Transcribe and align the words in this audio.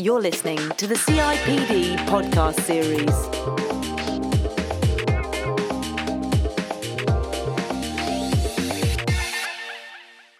You're 0.00 0.20
listening 0.20 0.58
to 0.58 0.86
the 0.86 0.94
CIPD 0.94 1.96
podcast 2.06 2.60
series. 2.60 3.10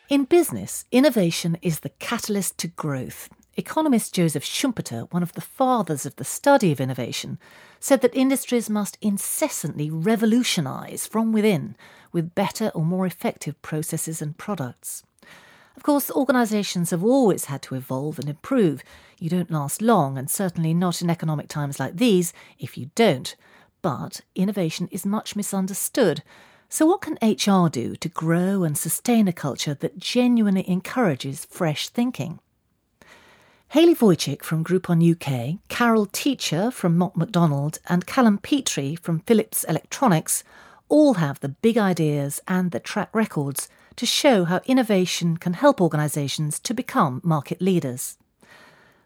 In 0.09 0.27
business, 0.27 0.85
innovation 0.93 1.59
is 1.61 1.81
the 1.81 1.89
catalyst 1.89 2.57
to 2.59 2.69
growth. 2.69 3.29
Economist 3.57 4.15
Joseph 4.15 4.45
Schumpeter, 4.45 5.13
one 5.13 5.25
of 5.25 5.33
the 5.33 5.41
fathers 5.41 6.07
of 6.07 6.15
the 6.15 6.25
study 6.25 6.71
of 6.71 6.81
innovation, 6.81 7.41
said 7.81 8.01
that 8.03 8.15
industries 8.15 8.71
must 8.71 8.97
incessantly 9.03 9.91
revolutionise 9.91 11.05
from 11.05 11.33
within 11.33 11.75
with 12.13 12.37
better 12.37 12.71
or 12.77 12.85
more 12.85 13.07
effective 13.07 13.61
processes 13.61 14.23
and 14.23 14.39
products. 14.39 15.03
Of 15.79 15.85
course, 15.85 16.11
organisations 16.11 16.91
have 16.91 17.05
always 17.05 17.45
had 17.45 17.63
to 17.63 17.77
evolve 17.77 18.19
and 18.19 18.29
improve. 18.29 18.83
You 19.21 19.31
don't 19.31 19.49
last 19.49 19.81
long, 19.81 20.19
and 20.19 20.29
certainly 20.29 20.75
not 20.75 21.01
in 21.01 21.09
economic 21.09 21.47
times 21.47 21.79
like 21.79 21.99
these 21.99 22.33
if 22.59 22.77
you 22.77 22.91
don't. 22.97 23.37
But 23.81 24.23
innovation 24.35 24.89
is 24.91 25.07
much 25.07 25.37
misunderstood. 25.37 26.25
So, 26.69 26.85
what 26.85 27.01
can 27.01 27.17
HR 27.23 27.69
do 27.69 27.95
to 27.95 28.09
grow 28.09 28.65
and 28.65 28.77
sustain 28.77 29.29
a 29.29 29.33
culture 29.33 29.73
that 29.75 30.01
genuinely 30.01 30.69
encourages 30.69 31.45
fresh 31.45 31.89
thinking? 31.89 32.41
Hayley 33.69 33.95
Wojcik 33.95 34.43
from 34.43 34.65
Groupon 34.65 35.01
UK, 35.01 35.61
Carol 35.69 36.07
Teacher 36.07 36.73
from 36.73 36.99
Mott 36.99 37.17
MacDonald, 37.17 37.79
and 37.89 38.05
Callum 38.05 38.39
Petrie 38.39 38.97
from 38.97 39.21
Philips 39.21 39.63
Electronics 39.63 40.43
all 40.89 41.15
have 41.15 41.39
the 41.39 41.51
big 41.51 41.79
ideas 41.79 42.41
and 42.49 42.73
the 42.73 42.81
track 42.81 43.11
records 43.15 43.69
to 43.99 44.07
show 44.07 44.45
how 44.45 44.61
innovation 44.65 45.37
can 45.37 45.55
help 45.55 45.81
organisations 45.81 46.61
to 46.61 46.73
become 46.73 47.21
market 47.25 47.61
leaders. 47.61 48.17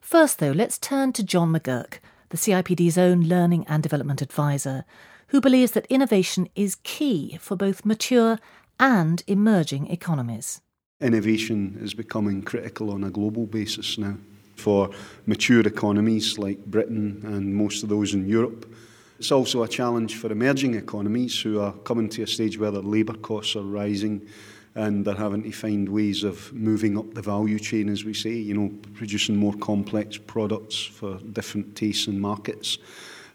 First, 0.03 0.39
though, 0.39 0.53
let's 0.53 0.79
turn 0.79 1.15
to 1.15 1.23
John 1.25 1.51
McGurk, 1.51 1.95
the 2.29 2.37
CIPD's 2.37 2.99
own 2.99 3.23
learning 3.23 3.65
and 3.67 3.83
development 3.83 4.21
advisor, 4.21 4.85
who 5.29 5.41
believes 5.41 5.73
that 5.73 5.87
innovation 5.87 6.47
is 6.55 6.77
key 6.83 7.39
for 7.41 7.57
both 7.57 7.87
mature 7.87 8.39
and 8.79 9.23
emerging 9.27 9.87
economies. 9.87 10.61
Innovation 11.01 11.79
is 11.81 11.95
becoming 11.95 12.43
critical 12.43 12.91
on 12.91 13.03
a 13.03 13.11
global 13.11 13.47
basis 13.47 13.97
now. 13.97 14.19
For 14.57 14.91
mature 15.25 15.67
economies 15.67 16.37
like 16.37 16.67
Britain 16.67 17.23
and 17.25 17.55
most 17.55 17.83
of 17.83 17.89
those 17.89 18.13
in 18.13 18.29
Europe, 18.29 18.71
it's 19.19 19.33
also 19.33 19.63
a 19.63 19.69
challenge 19.69 20.17
for 20.17 20.31
emerging 20.31 20.75
economies 20.75 21.41
who 21.41 21.61
are 21.61 21.73
coming 21.73 22.11
to 22.11 22.25
a 22.25 22.27
stage 22.27 22.59
where 22.59 22.71
their 22.71 22.83
labour 22.83 23.15
costs 23.15 23.57
are 23.57 23.63
rising 23.63 24.29
and 24.75 25.05
they're 25.05 25.15
having 25.15 25.43
to 25.43 25.53
find 25.53 25.89
ways 25.89 26.25
of 26.25 26.53
moving 26.53 26.97
up 26.97 27.15
the 27.15 27.23
value 27.23 27.59
chain, 27.59 27.89
as 27.89 28.05
we 28.05 28.15
say, 28.15 28.33
you 28.33 28.55
know, 28.55 28.73
producing 28.95 29.37
more 29.37 29.55
complex 29.55 30.17
products 30.17 30.83
for 30.83 31.19
different 31.19 31.77
tastes 31.77 32.07
and 32.07 32.21
markets. 32.21 32.79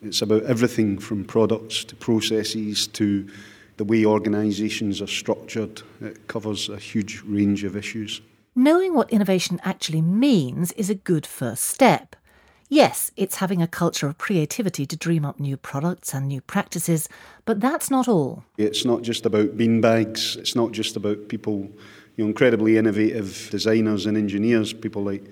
It's 0.02 0.22
about 0.22 0.44
everything 0.44 0.98
from 1.00 1.26
products 1.26 1.84
to 1.86 1.96
processes 1.96 2.88
to 2.88 3.28
the 3.78 3.84
way 3.84 4.06
organisations 4.06 5.02
are 5.02 5.08
structured. 5.08 5.82
It 6.02 6.28
covers 6.28 6.70
a 6.70 6.78
huge 6.78 7.22
range 7.26 7.64
of 7.64 7.76
issues. 7.76 8.22
Knowing 8.56 8.96
what 8.96 9.12
innovation 9.12 9.60
actually 9.64 10.02
means 10.02 10.72
is 10.72 10.90
a 10.90 10.96
good 10.96 11.28
first 11.28 11.64
step. 11.64 12.16
Yes, 12.70 13.12
it's 13.16 13.38
having 13.38 13.62
a 13.62 13.68
culture 13.68 14.08
of 14.08 14.18
creativity 14.18 14.86
to 14.86 14.98
dream 14.98 15.24
up 15.24 15.40
new 15.40 15.56
products 15.56 16.14
and 16.14 16.28
new 16.28 16.42
practices, 16.42 17.08
but 17.46 17.62
that's 17.62 17.90
not 17.90 18.10
all. 18.10 18.44
It's 18.58 18.84
not 18.84 19.04
just 19.04 19.26
about 19.26 19.58
beanbags, 19.58 20.36
it's 20.36 20.54
not 20.54 20.74
just 20.74 20.98
about 20.98 21.30
people, 21.30 21.70
you 22.18 22.24
know, 22.24 22.26
incredibly 22.26 22.78
innovative 22.78 23.48
designers 23.52 24.06
and 24.06 24.18
engineers, 24.18 24.74
people 24.74 25.04
like 25.04 25.24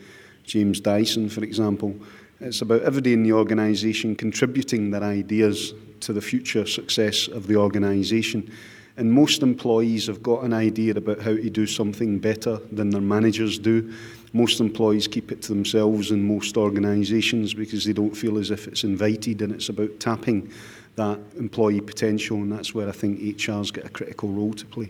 James 0.45 0.80
Dyson, 0.80 1.28
for 1.28 1.44
example. 1.44 1.94
It's 2.39 2.61
about 2.61 2.83
everybody 2.83 3.11
in 3.11 3.23
the 3.23 3.33
organisation 3.33 4.16
contributing 4.16 4.91
their 4.91 5.03
ideas 5.03 5.73
to 6.02 6.13
the 6.13 6.22
future 6.22 6.66
success 6.66 7.28
of 7.28 7.47
the 7.47 7.58
organisation. 7.58 8.50
And 8.98 9.12
most 9.12 9.42
employees 9.42 10.08
have 10.08 10.24
got 10.24 10.44
an 10.44 10.53
idea 10.53 10.94
about 10.94 11.22
how 11.22 11.36
to 11.36 11.50
do 11.50 11.68
something 11.68 12.19
better 12.19 12.58
than 12.72 12.92
their 12.92 13.02
managers 13.02 13.59
do. 13.59 13.94
Most 14.31 14.59
employees 14.59 15.08
keep 15.08 15.31
it 15.31 15.42
to 15.44 15.50
themselves 15.50 16.12
in 16.12 16.28
most 16.28 16.56
organisations 16.56 17.53
because 17.53 17.84
they 17.84 17.94
don't 17.94 18.16
feel 18.16 18.38
as 18.38 18.52
if 18.52 18.68
it's 18.68 18.84
invited, 18.84 19.42
and 19.42 19.53
it's 19.53 19.69
about 19.69 20.00
tapping 20.00 20.50
that 20.96 21.19
employee 21.38 21.81
potential, 21.81 22.38
and 22.38 22.52
that's 22.52 22.74
where 22.74 22.88
I 22.88 22.94
think 22.94 23.19
HR's 23.19 23.72
got 23.72 23.86
a 23.86 23.90
critical 23.90 24.30
role 24.30 24.53
to 24.53 24.66
play. 24.66 24.90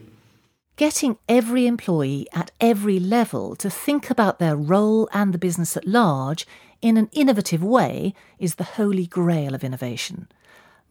Getting 0.77 1.17
every 1.27 1.67
employee 1.67 2.27
at 2.33 2.51
every 2.59 2.99
level 2.99 3.55
to 3.55 3.69
think 3.69 4.09
about 4.09 4.39
their 4.39 4.55
role 4.55 5.09
and 5.13 5.33
the 5.33 5.37
business 5.37 5.77
at 5.77 5.87
large 5.87 6.45
in 6.81 6.97
an 6.97 7.09
innovative 7.13 7.63
way 7.63 8.13
is 8.39 8.55
the 8.55 8.63
holy 8.63 9.07
grail 9.07 9.55
of 9.55 9.63
innovation. 9.63 10.27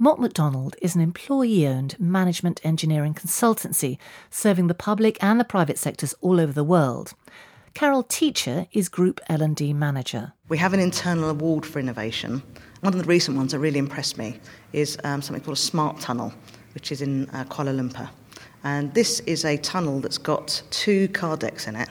Mott 0.05 0.21
MacDonald 0.21 0.77
is 0.83 0.95
an 0.95 1.01
employee 1.01 1.67
owned 1.67 1.99
management 1.99 2.61
engineering 2.63 3.15
consultancy 3.15 3.97
serving 4.29 4.67
the 4.67 4.75
public 4.75 5.17
and 5.23 5.41
the 5.41 5.47
private 5.47 5.79
sectors 5.79 6.15
all 6.21 6.39
over 6.39 6.53
the 6.53 6.63
world. 6.63 7.15
Carol 7.73 8.03
Teacher 8.03 8.67
is 8.71 8.91
Group 8.91 9.19
L&D 9.31 9.73
Manager. 9.73 10.35
We 10.51 10.59
have 10.59 10.75
an 10.75 10.81
internal 10.81 11.31
award 11.31 11.65
for 11.65 11.79
innovation. 11.79 12.43
One 12.83 12.93
of 12.93 12.99
the 12.99 13.07
recent 13.07 13.39
ones 13.39 13.53
that 13.53 13.61
really 13.61 13.79
impressed 13.79 14.19
me 14.19 14.39
is 14.75 14.99
um, 15.05 15.23
something 15.23 15.43
called 15.43 15.57
a 15.57 15.61
Smart 15.61 16.01
Tunnel, 16.01 16.35
which 16.75 16.93
is 16.93 17.01
in 17.01 17.31
uh, 17.31 17.45
Kuala 17.45 17.75
Lumpur. 17.75 18.11
And 18.63 18.93
this 18.93 19.21
is 19.21 19.47
a 19.47 19.57
tunnel 19.57 20.01
that's 20.01 20.19
got 20.19 20.61
two 20.69 21.09
car 21.09 21.39
decks 21.39 21.67
in 21.67 21.77
it. 21.77 21.89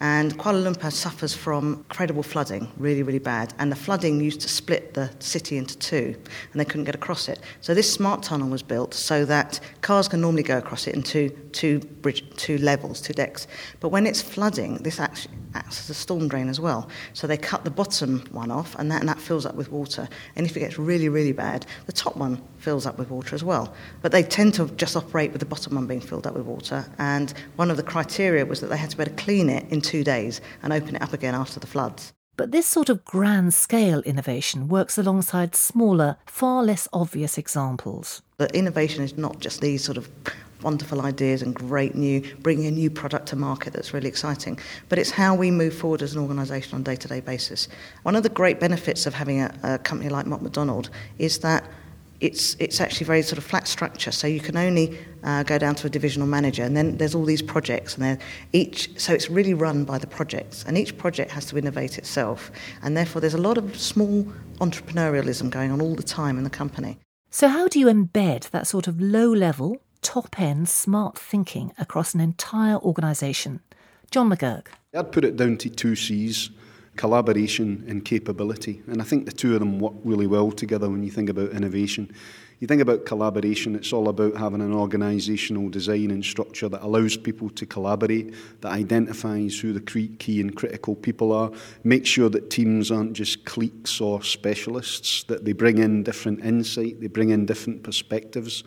And 0.00 0.38
Kuala 0.38 0.62
Lumpur 0.62 0.92
suffers 0.92 1.34
from 1.34 1.74
incredible 1.88 2.22
flooding, 2.22 2.70
really, 2.76 3.02
really 3.02 3.18
bad. 3.18 3.54
And 3.58 3.72
the 3.72 3.76
flooding 3.76 4.20
used 4.20 4.40
to 4.42 4.48
split 4.48 4.94
the 4.94 5.10
city 5.20 5.56
into 5.56 5.78
two, 5.78 6.14
and 6.52 6.60
they 6.60 6.64
couldn't 6.64 6.84
get 6.84 6.94
across 6.94 7.28
it. 7.28 7.40
So 7.60 7.72
this 7.72 7.90
smart 7.90 8.22
tunnel 8.22 8.48
was 8.48 8.62
built 8.62 8.92
so 8.92 9.24
that 9.24 9.58
cars 9.80 10.08
can 10.08 10.20
normally 10.20 10.42
go 10.42 10.58
across 10.58 10.86
it 10.86 10.94
in 10.94 11.02
two, 11.02 11.30
two, 11.52 11.78
bridge, 11.78 12.24
two 12.36 12.58
levels, 12.58 13.00
two 13.00 13.14
decks. 13.14 13.46
But 13.80 13.88
when 13.88 14.06
it's 14.06 14.20
flooding, 14.20 14.76
this 14.78 15.00
actually 15.00 15.34
acts 15.54 15.80
as 15.80 15.90
a 15.90 15.94
storm 15.94 16.28
drain 16.28 16.48
as 16.48 16.60
well. 16.60 16.88
So 17.14 17.26
they 17.26 17.38
cut 17.38 17.64
the 17.64 17.70
bottom 17.70 18.24
one 18.30 18.50
off, 18.50 18.74
and 18.78 18.90
that, 18.90 19.00
and 19.00 19.08
that 19.08 19.18
fills 19.18 19.46
up 19.46 19.54
with 19.54 19.72
water. 19.72 20.08
And 20.36 20.44
if 20.44 20.56
it 20.56 20.60
gets 20.60 20.78
really, 20.78 21.08
really 21.08 21.32
bad, 21.32 21.64
the 21.86 21.92
top 21.92 22.16
one 22.16 22.42
fills 22.58 22.84
up 22.84 22.98
with 22.98 23.10
water 23.10 23.34
as 23.34 23.42
well. 23.42 23.72
But 24.02 24.12
they 24.12 24.22
tend 24.22 24.54
to 24.54 24.68
just 24.76 24.96
operate 24.96 25.32
with 25.32 25.40
the 25.40 25.46
bottom 25.46 25.74
one 25.74 25.86
being 25.86 26.00
filled 26.00 26.26
up 26.26 26.34
with 26.34 26.44
water. 26.44 26.84
And 26.98 27.32
one 27.56 27.70
of 27.70 27.78
the 27.78 27.82
criteria 27.82 28.44
was 28.44 28.60
that 28.60 28.66
they 28.66 28.76
had 28.76 28.90
to 28.90 28.96
be 28.96 29.02
able 29.04 29.16
to 29.16 29.22
clean 29.22 29.48
it 29.48 29.70
in 29.70 29.80
two 29.86 30.04
days 30.04 30.40
and 30.62 30.72
open 30.72 30.96
it 30.96 31.02
up 31.02 31.12
again 31.12 31.34
after 31.34 31.60
the 31.60 31.66
floods. 31.66 32.12
But 32.36 32.52
this 32.52 32.66
sort 32.66 32.90
of 32.90 33.04
grand 33.04 33.54
scale 33.54 34.00
innovation 34.02 34.68
works 34.68 34.98
alongside 34.98 35.56
smaller, 35.56 36.18
far 36.26 36.62
less 36.62 36.86
obvious 36.92 37.38
examples. 37.38 38.20
The 38.36 38.54
innovation 38.54 39.02
is 39.02 39.16
not 39.16 39.40
just 39.40 39.62
these 39.62 39.82
sort 39.82 39.96
of 39.96 40.10
wonderful 40.62 41.00
ideas 41.00 41.40
and 41.40 41.54
great 41.54 41.94
new, 41.94 42.20
bringing 42.40 42.66
a 42.66 42.70
new 42.70 42.90
product 42.90 43.28
to 43.28 43.36
market 43.36 43.72
that's 43.72 43.94
really 43.94 44.08
exciting, 44.08 44.58
but 44.90 44.98
it's 44.98 45.10
how 45.10 45.34
we 45.34 45.50
move 45.50 45.74
forward 45.74 46.02
as 46.02 46.14
an 46.14 46.20
organisation 46.20 46.74
on 46.74 46.82
a 46.82 46.84
day 46.84 46.96
to 46.96 47.08
day 47.08 47.20
basis. 47.20 47.68
One 48.02 48.16
of 48.16 48.22
the 48.22 48.28
great 48.28 48.60
benefits 48.60 49.06
of 49.06 49.14
having 49.14 49.40
a, 49.40 49.54
a 49.62 49.78
company 49.78 50.10
like 50.10 50.26
Mott 50.26 50.42
MacDonald 50.42 50.90
is 51.18 51.38
that 51.38 51.64
it's, 52.20 52.56
it's 52.58 52.80
actually 52.80 53.06
very 53.06 53.22
sort 53.22 53.38
of 53.38 53.44
flat 53.44 53.68
structure. 53.68 54.10
So 54.10 54.26
you 54.26 54.40
can 54.40 54.56
only 54.56 54.98
uh, 55.22 55.42
go 55.42 55.58
down 55.58 55.74
to 55.76 55.86
a 55.86 55.90
divisional 55.90 56.28
manager, 56.28 56.62
and 56.62 56.76
then 56.76 56.96
there's 56.96 57.14
all 57.14 57.24
these 57.24 57.42
projects, 57.42 57.98
and 57.98 58.18
each 58.52 58.90
so 58.98 59.12
it's 59.12 59.28
really 59.28 59.54
run 59.54 59.84
by 59.84 59.98
the 59.98 60.06
projects, 60.06 60.64
and 60.64 60.78
each 60.78 60.96
project 60.96 61.30
has 61.32 61.46
to 61.46 61.58
innovate 61.58 61.98
itself, 61.98 62.50
and 62.82 62.96
therefore 62.96 63.20
there's 63.20 63.34
a 63.34 63.38
lot 63.38 63.58
of 63.58 63.76
small 63.76 64.24
entrepreneurialism 64.58 65.50
going 65.50 65.70
on 65.72 65.80
all 65.80 65.94
the 65.94 66.02
time 66.02 66.38
in 66.38 66.44
the 66.44 66.50
company. 66.50 66.98
So 67.30 67.48
how 67.48 67.68
do 67.68 67.78
you 67.78 67.86
embed 67.86 68.50
that 68.50 68.66
sort 68.66 68.86
of 68.86 69.00
low 69.00 69.30
level, 69.30 69.82
top 70.00 70.40
end, 70.40 70.68
smart 70.68 71.18
thinking 71.18 71.72
across 71.78 72.14
an 72.14 72.20
entire 72.20 72.76
organisation? 72.76 73.60
John 74.10 74.30
McGurk. 74.30 74.68
I'd 74.94 75.12
put 75.12 75.24
it 75.24 75.36
down 75.36 75.56
to 75.58 75.68
two 75.68 75.96
C's 75.96 76.50
collaboration 76.96 77.84
and 77.88 78.04
capability. 78.04 78.82
And 78.86 79.00
I 79.00 79.04
think 79.04 79.26
the 79.26 79.32
two 79.32 79.54
of 79.54 79.60
them 79.60 79.78
work 79.78 79.94
really 80.04 80.26
well 80.26 80.50
together 80.50 80.88
when 80.88 81.02
you 81.02 81.10
think 81.10 81.28
about 81.28 81.50
innovation. 81.50 82.14
You 82.58 82.66
think 82.66 82.80
about 82.80 83.04
collaboration, 83.04 83.76
it's 83.76 83.92
all 83.92 84.08
about 84.08 84.34
having 84.34 84.62
an 84.62 84.72
organisational 84.72 85.70
design 85.70 86.10
and 86.10 86.24
structure 86.24 86.70
that 86.70 86.82
allows 86.82 87.14
people 87.14 87.50
to 87.50 87.66
collaborate, 87.66 88.34
that 88.62 88.72
identifies 88.72 89.60
who 89.60 89.74
the 89.74 89.80
key 89.80 90.40
and 90.40 90.56
critical 90.56 90.94
people 90.94 91.32
are, 91.32 91.50
make 91.84 92.06
sure 92.06 92.30
that 92.30 92.48
teams 92.48 92.90
aren't 92.90 93.12
just 93.12 93.44
cliques 93.44 94.00
or 94.00 94.22
specialists, 94.22 95.24
that 95.24 95.44
they 95.44 95.52
bring 95.52 95.76
in 95.76 96.02
different 96.02 96.42
insight, 96.42 96.98
they 96.98 97.08
bring 97.08 97.28
in 97.28 97.44
different 97.44 97.82
perspectives. 97.82 98.64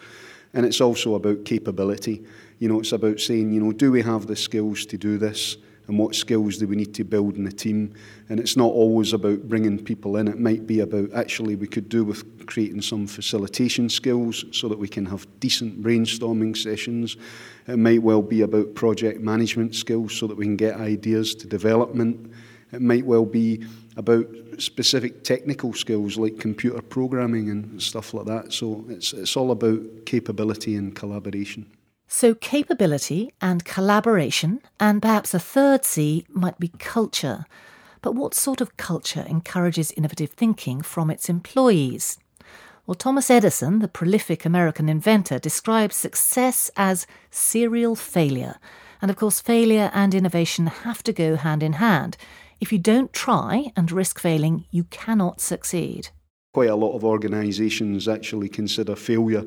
And 0.54 0.68
it's 0.68 0.82
also 0.82 1.16
about 1.16 1.46
capability. 1.46 2.24
You 2.60 2.70
know, 2.70 2.80
it's 2.80 2.92
about 2.92 3.20
saying, 3.20 3.52
you 3.52 3.60
know, 3.60 3.72
do 3.72 3.92
we 3.92 4.04
have 4.04 4.28
the 4.28 4.36
skills 4.36 4.86
to 4.88 4.98
do 4.98 5.18
this? 5.18 5.58
And 5.90 5.98
what 5.98 6.14
skills 6.14 6.58
do 6.58 6.68
we 6.68 6.76
need 6.76 6.94
to 6.94 7.04
build 7.04 7.36
in 7.36 7.44
the 7.44 7.52
team. 7.52 7.94
And 8.30 8.40
it's 8.40 8.56
not 8.56 8.72
always 8.72 9.12
about 9.12 9.50
bringing 9.50 9.84
people 9.84 10.18
in, 10.18 10.28
it 10.28 10.40
might 10.40 10.68
be 10.68 10.82
about 10.82 11.12
actually 11.14 11.56
we 11.56 11.68
could 11.68 11.90
do 11.90 12.06
with 12.06 12.46
creating 12.46 12.84
some 12.84 13.08
facilitation 13.08 13.90
skills 13.90 14.46
so 14.52 14.70
that 14.70 14.78
we 14.78 14.88
can 14.88 15.06
have 15.08 15.28
decent 15.40 15.82
brainstorming 15.82 16.56
sessions. 16.56 17.18
It 17.68 17.78
might 17.78 18.04
well 18.04 18.22
be 18.22 18.42
about 18.42 18.76
project 18.76 19.20
management 19.20 19.74
skills 19.74 20.16
so 20.16 20.28
that 20.28 20.38
we 20.38 20.46
can 20.46 20.58
get 20.58 20.76
ideas 20.76 21.34
to 21.36 21.48
development. 21.48 22.32
It 22.72 22.82
might 22.82 23.06
well 23.06 23.26
be 23.26 23.66
about 23.98 24.28
specific 24.60 25.24
technical 25.24 25.74
skills 25.74 26.18
like 26.18 26.38
computer 26.38 26.84
programming 26.84 27.50
and 27.50 27.82
stuff 27.82 28.14
like 28.14 28.28
that. 28.28 28.54
So 28.54 28.86
it's, 28.90 29.12
it's 29.14 29.36
all 29.36 29.50
about 29.50 30.06
capability 30.06 30.76
and 30.76 30.96
collaboration. 30.96 31.66
So, 32.12 32.34
capability 32.34 33.32
and 33.40 33.64
collaboration, 33.64 34.62
and 34.80 35.00
perhaps 35.00 35.36
a 35.36 35.40
third 35.40 35.86
C 35.86 36.26
might 36.28 36.60
be 36.60 36.70
culture. 36.80 37.46
But 38.02 38.16
what 38.16 38.34
sort 38.34 38.62
of 38.62 38.78
culture 38.78 39.24
encourages 39.30 39.92
innovative 39.92 40.32
thinking 40.32 40.82
from 40.82 41.12
its 41.12 41.30
employees? 41.30 42.18
Well, 42.88 42.96
Thomas 42.96 43.30
Edison, 43.30 43.78
the 43.78 43.88
prolific 43.88 44.44
American 44.44 44.90
inventor, 44.90 45.38
describes 45.38 45.96
success 45.96 46.72
as 46.76 47.06
serial 47.30 47.96
failure. 47.96 48.56
And 49.04 49.12
of 49.12 49.18
course, 49.18 49.40
failure 49.40 49.92
and 49.94 50.16
innovation 50.16 50.66
have 50.66 51.04
to 51.04 51.14
go 51.14 51.36
hand 51.36 51.62
in 51.62 51.74
hand. 51.74 52.18
If 52.60 52.72
you 52.72 52.80
don't 52.80 53.14
try 53.14 53.72
and 53.76 53.92
risk 53.92 54.20
failing, 54.20 54.66
you 54.72 54.86
cannot 54.86 55.42
succeed. 55.42 56.10
Quite 56.56 56.72
a 56.72 56.76
lot 56.76 56.96
of 56.96 57.06
organisations 57.06 58.08
actually 58.08 58.50
consider 58.50 58.96
failure 58.96 59.46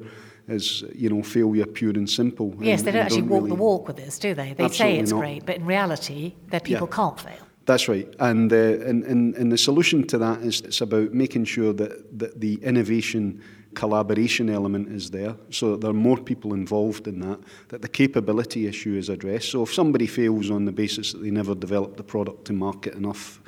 as 0.49 0.83
you 0.95 1.09
know 1.09 1.23
failure 1.23 1.67
pure 1.67 1.93
and 1.93 2.09
simple. 2.09 2.55
Yes, 2.61 2.81
and, 2.81 2.89
they 2.89 2.93
don't 2.93 3.03
actually 3.03 3.21
don't 3.23 3.31
walk 3.31 3.43
really, 3.43 3.57
the 3.57 3.63
walk 3.63 3.87
with 3.87 3.97
this, 3.97 4.19
do 4.19 4.35
they? 4.35 4.55
They 4.55 4.69
say 4.69 4.99
it's 4.99 5.13
not. 5.13 5.21
great, 5.21 5.47
but 5.47 5.57
in 5.57 5.67
reality, 5.67 6.35
that 6.51 6.65
people 6.65 6.89
Yeah. 6.91 6.97
can't 6.97 7.21
fail. 7.21 7.47
That's 7.65 7.89
right, 7.89 8.09
and, 8.19 8.53
uh, 8.53 8.57
and 8.57 9.05
and 9.05 9.37
and 9.37 9.53
the 9.53 9.59
solution 9.59 10.05
to 10.09 10.19
that 10.19 10.43
is 10.43 10.61
it's 10.63 10.81
about 10.81 11.15
making 11.15 11.45
sure 11.45 11.73
that, 11.73 12.19
that 12.19 12.41
the 12.41 12.55
innovation 12.63 13.41
collaboration 13.75 14.51
element 14.51 14.89
is 14.89 15.11
there, 15.11 15.35
so 15.51 15.73
that 15.73 15.81
there 15.81 15.91
are 15.91 15.95
more 15.95 16.19
people 16.19 16.55
involved 16.55 17.07
in 17.07 17.21
that, 17.21 17.39
that 17.69 17.83
the 17.83 17.89
capability 17.89 18.67
issue 18.67 18.97
is 18.97 19.09
addressed. 19.09 19.51
So 19.51 19.63
if 19.63 19.73
somebody 19.73 20.07
fails 20.07 20.51
on 20.51 20.65
the 20.65 20.73
basis 20.73 21.13
that 21.13 21.23
they 21.23 21.31
never 21.31 21.55
developed 21.55 21.97
the 21.97 22.03
product 22.03 22.45
to 22.47 22.53
market 22.53 22.95
enough 22.95 23.41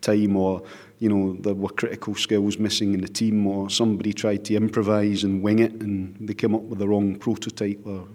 time, 0.00 0.36
or 0.36 0.62
you 0.98 1.08
know 1.08 1.36
there 1.40 1.54
were 1.54 1.68
critical 1.68 2.14
skills 2.14 2.58
missing 2.58 2.94
in 2.94 3.00
the 3.00 3.08
team, 3.08 3.46
or 3.46 3.70
somebody 3.70 4.12
tried 4.12 4.44
to 4.46 4.54
improvise 4.54 5.24
and 5.24 5.42
wing 5.42 5.58
it 5.58 5.72
and 5.72 6.16
they 6.20 6.34
came 6.34 6.54
up 6.54 6.62
with 6.62 6.78
the 6.78 6.88
wrong 6.88 7.16
prototype, 7.16 7.80
or 7.86 8.08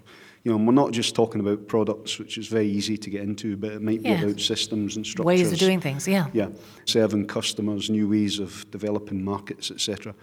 you 0.44 0.52
know, 0.52 0.58
and 0.58 0.66
we're 0.66 0.74
not 0.74 0.92
just 0.92 1.16
talking 1.16 1.42
about 1.42 1.68
products, 1.68 2.18
which 2.18 2.38
is 2.38 2.48
very 2.48 2.68
easy 2.68 2.98
to 2.98 3.10
get 3.10 3.22
into, 3.24 3.58
but 3.58 3.74
it 3.74 3.82
might 3.82 4.02
Yeah. 4.02 4.18
be 4.18 4.24
about 4.32 4.40
systems 4.40 4.96
and 4.96 5.06
structures. 5.06 5.26
Ways 5.26 5.52
of 5.52 5.60
doing 5.60 5.82
things, 5.82 6.08
yeah. 6.08 6.28
Yeah, 6.34 6.50
serving 6.86 7.26
customers, 7.28 7.90
new 7.90 8.08
ways 8.08 8.40
of 8.40 8.66
developing 8.72 9.22
markets, 9.24 9.70
etc. 9.70 10.16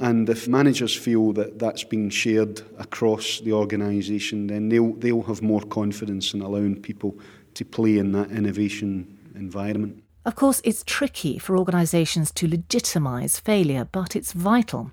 And 0.00 0.28
if 0.28 0.48
managers 0.48 0.94
feel 0.96 1.32
that 1.34 1.58
that's 1.58 1.84
being 1.84 2.10
shared 2.10 2.62
across 2.78 3.40
the 3.40 3.52
organisation, 3.52 4.48
then 4.48 4.70
they'll, 4.70 4.94
they'll 4.94 5.22
have 5.22 5.40
more 5.42 5.60
confidence 5.60 6.34
in 6.34 6.40
allowing 6.40 6.80
people 6.80 7.16
to 7.54 7.64
play 7.64 7.98
in 7.98 8.10
that 8.12 8.30
innovation 8.30 9.18
environment. 9.36 10.02
Of 10.24 10.34
course, 10.34 10.60
it's 10.64 10.84
tricky 10.84 11.38
for 11.38 11.56
organisations 11.56 12.30
to 12.32 12.46
legitimise 12.46 13.40
failure, 13.40 13.88
but 13.90 14.14
it's 14.14 14.32
vital. 14.32 14.90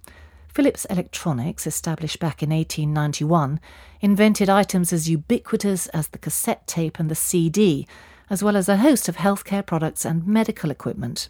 Philips 0.48 0.86
Electronics, 0.86 1.68
established 1.68 2.20
back 2.20 2.42
in 2.42 2.50
1891, 2.50 3.60
invented 4.02 4.50
items 4.50 4.94
as 4.94 5.10
ubiquitous 5.10 5.88
as 5.88 6.08
the 6.08 6.18
cassette 6.18 6.66
tape 6.66 6.98
and 6.98 7.12
the 7.12 7.16
CD, 7.16 7.86
as 8.30 8.42
well 8.42 8.56
as 8.56 8.70
a 8.70 8.78
host 8.78 9.10
of 9.10 9.18
healthcare 9.18 9.66
products 9.66 10.06
and 10.06 10.26
medical 10.26 10.72
equipment. 10.72 11.30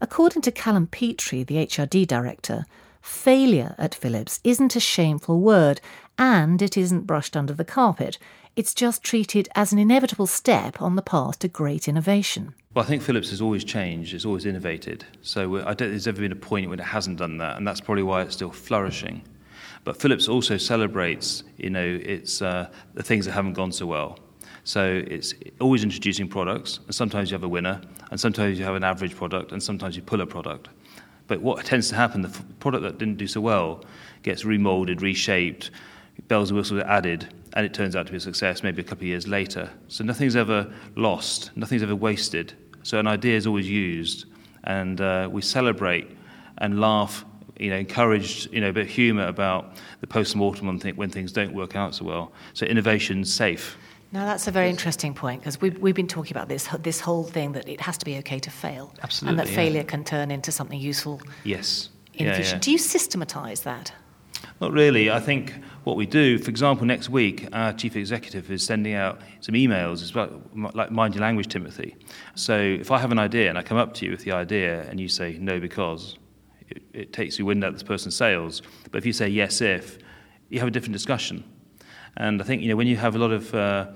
According 0.00 0.42
to 0.42 0.52
Callum 0.52 0.86
Petrie, 0.86 1.42
the 1.42 1.56
HRD 1.56 2.06
director, 2.06 2.64
failure 3.02 3.74
at 3.76 3.94
Philips 3.94 4.40
isn't 4.44 4.76
a 4.76 4.80
shameful 4.80 5.40
word 5.40 5.80
and 6.16 6.62
it 6.62 6.76
isn't 6.76 7.06
brushed 7.06 7.36
under 7.36 7.52
the 7.52 7.64
carpet. 7.64 8.18
It's 8.60 8.74
just 8.74 9.02
treated 9.02 9.48
as 9.54 9.72
an 9.72 9.78
inevitable 9.78 10.26
step 10.26 10.82
on 10.82 10.94
the 10.94 11.00
path 11.00 11.38
to 11.38 11.48
great 11.48 11.88
innovation. 11.88 12.52
Well, 12.74 12.84
I 12.84 12.88
think 12.88 13.00
Philips 13.00 13.30
has 13.30 13.40
always 13.40 13.64
changed. 13.64 14.12
It's 14.12 14.26
always 14.26 14.44
innovated. 14.44 15.06
So 15.22 15.66
I 15.66 15.72
don't 15.72 15.88
there's 15.88 16.06
ever 16.06 16.20
been 16.20 16.30
a 16.30 16.36
point 16.36 16.68
when 16.68 16.78
it 16.78 16.84
hasn't 16.84 17.16
done 17.16 17.38
that, 17.38 17.56
and 17.56 17.66
that's 17.66 17.80
probably 17.80 18.02
why 18.02 18.20
it's 18.20 18.34
still 18.34 18.50
flourishing. 18.50 19.22
But 19.84 19.96
Philips 19.96 20.28
also 20.28 20.58
celebrates, 20.58 21.42
you 21.56 21.70
know, 21.70 22.00
it's 22.02 22.42
uh, 22.42 22.68
the 22.92 23.02
things 23.02 23.24
that 23.24 23.32
haven't 23.32 23.54
gone 23.54 23.72
so 23.72 23.86
well. 23.86 24.18
So 24.64 25.04
it's 25.06 25.32
always 25.58 25.82
introducing 25.82 26.28
products, 26.28 26.80
and 26.84 26.94
sometimes 26.94 27.30
you 27.30 27.36
have 27.36 27.44
a 27.44 27.48
winner, 27.48 27.80
and 28.10 28.20
sometimes 28.20 28.58
you 28.58 28.66
have 28.66 28.74
an 28.74 28.84
average 28.84 29.16
product, 29.16 29.52
and 29.52 29.62
sometimes 29.62 29.96
you 29.96 30.02
pull 30.02 30.20
a 30.20 30.26
product. 30.26 30.68
But 31.28 31.40
what 31.40 31.64
tends 31.64 31.88
to 31.88 31.94
happen, 31.94 32.20
the 32.20 32.42
product 32.58 32.82
that 32.82 32.98
didn't 32.98 33.16
do 33.16 33.26
so 33.26 33.40
well 33.40 33.84
gets 34.22 34.44
remolded, 34.44 35.00
reshaped, 35.00 35.70
bells 36.28 36.50
and 36.50 36.58
whistles 36.58 36.80
are 36.80 36.86
added, 36.86 37.32
and 37.54 37.66
it 37.66 37.74
turns 37.74 37.96
out 37.96 38.06
to 38.06 38.12
be 38.12 38.18
a 38.18 38.20
success 38.20 38.62
maybe 38.62 38.80
a 38.80 38.84
couple 38.84 39.02
of 39.04 39.08
years 39.08 39.26
later. 39.26 39.70
So 39.88 40.04
nothing's 40.04 40.36
ever 40.36 40.72
lost, 40.96 41.50
nothing's 41.56 41.82
ever 41.82 41.96
wasted. 41.96 42.54
So 42.82 42.98
an 42.98 43.06
idea 43.06 43.36
is 43.36 43.46
always 43.46 43.68
used, 43.68 44.26
and 44.64 45.00
uh, 45.00 45.28
we 45.30 45.42
celebrate 45.42 46.08
and 46.58 46.80
laugh, 46.80 47.24
you 47.58 47.70
know, 47.70 47.76
encourage, 47.76 48.48
you 48.52 48.60
know, 48.60 48.70
a 48.70 48.72
bit 48.72 48.84
of 48.84 48.90
humour 48.90 49.26
about 49.26 49.74
the 50.00 50.06
post-mortem 50.06 50.66
when, 50.66 50.78
thi- 50.78 50.92
when 50.92 51.10
things 51.10 51.32
don't 51.32 51.52
work 51.54 51.76
out 51.76 51.94
so 51.94 52.04
well. 52.04 52.32
So 52.54 52.66
innovation's 52.66 53.32
safe. 53.32 53.76
Now, 54.12 54.24
that's 54.24 54.48
a 54.48 54.50
very 54.50 54.68
interesting 54.70 55.14
point 55.14 55.40
because 55.40 55.60
we've, 55.60 55.78
we've 55.78 55.94
been 55.94 56.08
talking 56.08 56.32
about 56.36 56.48
this, 56.48 56.66
this 56.80 57.00
whole 57.00 57.22
thing 57.22 57.52
that 57.52 57.68
it 57.68 57.80
has 57.80 57.96
to 57.98 58.04
be 58.04 58.16
okay 58.18 58.40
to 58.40 58.50
fail. 58.50 58.92
Absolutely, 59.02 59.30
And 59.30 59.38
that 59.38 59.50
yeah. 59.50 59.56
failure 59.56 59.84
can 59.84 60.02
turn 60.04 60.30
into 60.32 60.50
something 60.50 60.80
useful 60.80 61.20
Yes. 61.44 61.90
in 62.14 62.26
Yeah, 62.26 62.32
the 62.32 62.36
future. 62.38 62.56
yeah. 62.56 62.60
Do 62.60 62.72
you 62.72 62.78
systematise 62.78 63.60
that? 63.60 63.92
Not 64.60 64.72
really. 64.72 65.10
I 65.10 65.20
think 65.20 65.54
what 65.84 65.96
we 65.96 66.06
do, 66.06 66.38
for 66.38 66.50
example, 66.50 66.86
next 66.86 67.08
week, 67.08 67.48
our 67.52 67.72
chief 67.72 67.96
executive 67.96 68.50
is 68.50 68.64
sending 68.64 68.94
out 68.94 69.20
some 69.40 69.54
emails. 69.54 70.10
About 70.10 70.32
m- 70.54 70.70
like 70.74 70.90
mind 70.90 71.14
your 71.14 71.22
language, 71.22 71.48
Timothy. 71.48 71.96
So 72.34 72.58
if 72.58 72.90
I 72.90 72.98
have 72.98 73.12
an 73.12 73.18
idea 73.18 73.48
and 73.48 73.58
I 73.58 73.62
come 73.62 73.78
up 73.78 73.94
to 73.94 74.04
you 74.04 74.10
with 74.10 74.24
the 74.24 74.32
idea 74.32 74.82
and 74.82 75.00
you 75.00 75.08
say 75.08 75.38
no 75.38 75.60
because, 75.60 76.18
it, 76.68 76.82
it 76.92 77.12
takes 77.12 77.38
you 77.38 77.46
wind 77.46 77.64
out 77.64 77.72
this 77.72 77.82
person's 77.82 78.16
sails. 78.16 78.62
But 78.90 78.98
if 78.98 79.06
you 79.06 79.12
say 79.12 79.28
yes 79.28 79.60
if, 79.60 79.98
you 80.48 80.58
have 80.58 80.68
a 80.68 80.70
different 80.70 80.92
discussion. 80.92 81.44
And 82.16 82.42
I 82.42 82.44
think 82.44 82.62
you 82.62 82.68
know 82.68 82.76
when 82.76 82.86
you 82.86 82.96
have 82.96 83.14
a 83.14 83.18
lot 83.18 83.30
of 83.32 83.54
uh, 83.54 83.86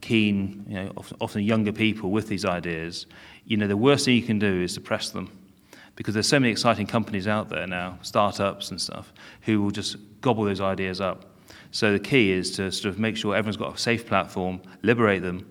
keen, 0.00 0.64
you 0.68 0.74
know, 0.74 0.92
often 1.20 1.42
younger 1.42 1.72
people 1.72 2.10
with 2.10 2.28
these 2.28 2.44
ideas, 2.44 3.06
you 3.44 3.56
know 3.56 3.66
the 3.66 3.76
worst 3.76 4.04
thing 4.04 4.14
you 4.14 4.22
can 4.22 4.38
do 4.38 4.62
is 4.62 4.72
suppress 4.72 5.10
them 5.10 5.30
because 5.96 6.14
there's 6.14 6.28
so 6.28 6.40
many 6.40 6.50
exciting 6.50 6.86
companies 6.86 7.28
out 7.28 7.48
there 7.48 7.66
now, 7.66 7.98
startups 8.02 8.70
and 8.70 8.80
stuff, 8.80 9.12
who 9.42 9.62
will 9.62 9.70
just 9.70 9.96
gobble 10.20 10.44
those 10.44 10.60
ideas 10.60 11.00
up. 11.00 11.26
So 11.70 11.92
the 11.92 12.00
key 12.00 12.32
is 12.32 12.50
to 12.52 12.70
sort 12.70 12.92
of 12.92 12.98
make 12.98 13.16
sure 13.16 13.34
everyone's 13.34 13.56
got 13.56 13.74
a 13.74 13.78
safe 13.78 14.06
platform, 14.06 14.60
liberate 14.82 15.22
them, 15.22 15.50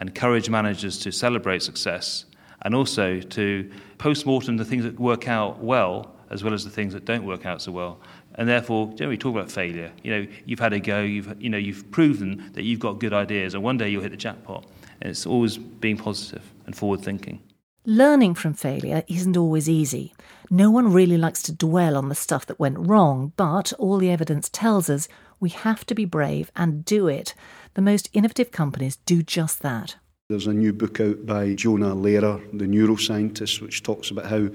encourage 0.00 0.48
managers 0.48 0.98
to 1.00 1.10
celebrate 1.12 1.62
success, 1.62 2.24
and 2.62 2.74
also 2.74 3.20
to 3.20 3.70
post-mortem 3.98 4.56
the 4.56 4.64
things 4.64 4.84
that 4.84 4.98
work 4.98 5.28
out 5.28 5.58
well 5.58 6.12
as 6.30 6.42
well 6.42 6.52
as 6.52 6.64
the 6.64 6.70
things 6.70 6.92
that 6.92 7.04
don't 7.04 7.24
work 7.24 7.46
out 7.46 7.62
so 7.62 7.70
well. 7.72 8.00
And 8.34 8.48
therefore, 8.48 8.92
generally 8.94 9.16
talk 9.16 9.34
about 9.34 9.50
failure. 9.50 9.92
You 10.02 10.10
know, 10.10 10.26
you've 10.44 10.58
had 10.58 10.72
a 10.72 10.80
go, 10.80 11.02
you've, 11.02 11.40
you 11.40 11.48
know, 11.48 11.58
you've 11.58 11.90
proven 11.90 12.50
that 12.54 12.64
you've 12.64 12.80
got 12.80 12.98
good 12.98 13.12
ideas, 13.12 13.54
and 13.54 13.62
one 13.62 13.78
day 13.78 13.88
you'll 13.88 14.02
hit 14.02 14.10
the 14.10 14.16
jackpot. 14.16 14.66
And 15.00 15.10
it's 15.10 15.26
always 15.26 15.56
being 15.56 15.96
positive 15.96 16.42
and 16.66 16.76
forward-thinking. 16.76 17.40
Learning 17.88 18.34
from 18.34 18.52
failure 18.52 19.04
isn't 19.06 19.36
always 19.36 19.68
easy. 19.68 20.12
No 20.50 20.72
one 20.72 20.92
really 20.92 21.16
likes 21.16 21.40
to 21.44 21.52
dwell 21.52 21.96
on 21.96 22.08
the 22.08 22.16
stuff 22.16 22.44
that 22.46 22.58
went 22.58 22.80
wrong, 22.80 23.32
but 23.36 23.72
all 23.74 23.98
the 23.98 24.10
evidence 24.10 24.48
tells 24.48 24.90
us 24.90 25.06
we 25.38 25.50
have 25.50 25.86
to 25.86 25.94
be 25.94 26.04
brave 26.04 26.50
and 26.56 26.84
do 26.84 27.06
it. 27.06 27.32
The 27.74 27.82
most 27.82 28.10
innovative 28.12 28.50
companies 28.50 28.96
do 29.06 29.22
just 29.22 29.62
that. 29.62 29.94
There's 30.28 30.48
a 30.48 30.52
new 30.52 30.72
book 30.72 30.98
out 30.98 31.26
by 31.26 31.54
Jonah 31.54 31.94
Lehrer, 31.94 32.42
the 32.58 32.64
neuroscientist, 32.64 33.62
which 33.62 33.84
talks 33.84 34.10
about 34.10 34.26
how 34.26 34.48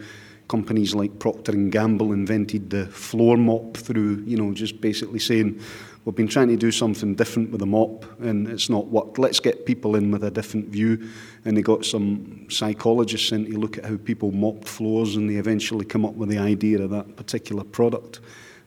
companies 0.50 0.94
like 0.94 1.18
Procter 1.18 1.54
and 1.54 1.72
Gamble 1.72 2.12
invented 2.12 2.70
the 2.70 2.88
floor 2.88 3.38
mop 3.38 3.78
through, 3.78 4.26
you 4.28 4.36
know, 4.36 4.54
just 4.54 4.82
basically 4.82 5.20
saying 5.20 5.62
we've 6.06 6.16
been 6.16 6.28
trying 6.28 6.48
to 6.48 6.58
do 6.58 6.72
something 6.72 7.16
different 7.16 7.52
with 7.52 7.60
the 7.60 7.66
mop 7.66 8.06
and 8.22 8.48
it's 8.48 8.70
not 8.70 8.88
worked. 8.88 9.20
Let's 9.20 9.40
get 9.40 9.66
people 9.66 9.96
in 9.96 10.12
with 10.12 10.24
a 10.24 10.32
different 10.32 10.70
view. 10.70 11.10
And 11.46 11.56
they 11.56 11.62
got 11.62 11.86
some 11.86 12.48
psychologists 12.50 13.32
in 13.32 13.46
to 13.46 13.58
look 13.58 13.78
at 13.78 13.86
how 13.86 13.98
people 13.98 14.32
mopped 14.32 14.68
floors 14.68 15.16
and 15.16 15.30
they 15.30 15.36
eventually 15.36 15.86
come 15.86 16.06
up 16.06 16.16
with 16.16 16.30
the 16.30 16.40
idea 16.40 16.82
of 16.82 16.90
that 16.92 17.16
particular 17.16 17.64
product 17.64 18.20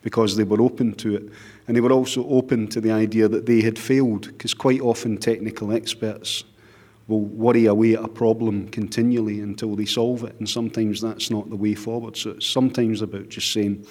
because 0.02 0.36
they 0.36 0.44
were 0.44 0.60
open 0.60 0.92
to 0.94 1.16
it. 1.16 1.32
And 1.66 1.76
they 1.76 1.80
were 1.80 1.92
also 1.92 2.26
open 2.28 2.68
to 2.68 2.80
the 2.80 2.92
idea 2.92 3.26
that 3.28 3.46
they 3.46 3.62
had 3.62 3.78
failed 3.78 4.28
because 4.28 4.54
quite 4.54 4.80
often 4.80 5.16
technical 5.16 5.72
experts 5.72 6.44
will 7.06 7.20
worry 7.20 7.66
away 7.66 7.94
at 7.94 8.04
a 8.04 8.08
problem 8.08 8.68
continually 8.68 9.40
until 9.40 9.76
they 9.76 9.84
solve 9.84 10.24
it, 10.24 10.34
and 10.38 10.48
sometimes 10.48 11.00
that's 11.00 11.30
not 11.30 11.50
the 11.50 11.56
way 11.56 11.74
forward. 11.74 12.16
So 12.16 12.30
it's 12.30 12.46
sometimes 12.46 13.02
about 13.02 13.28
just 13.28 13.52
saying, 13.52 13.86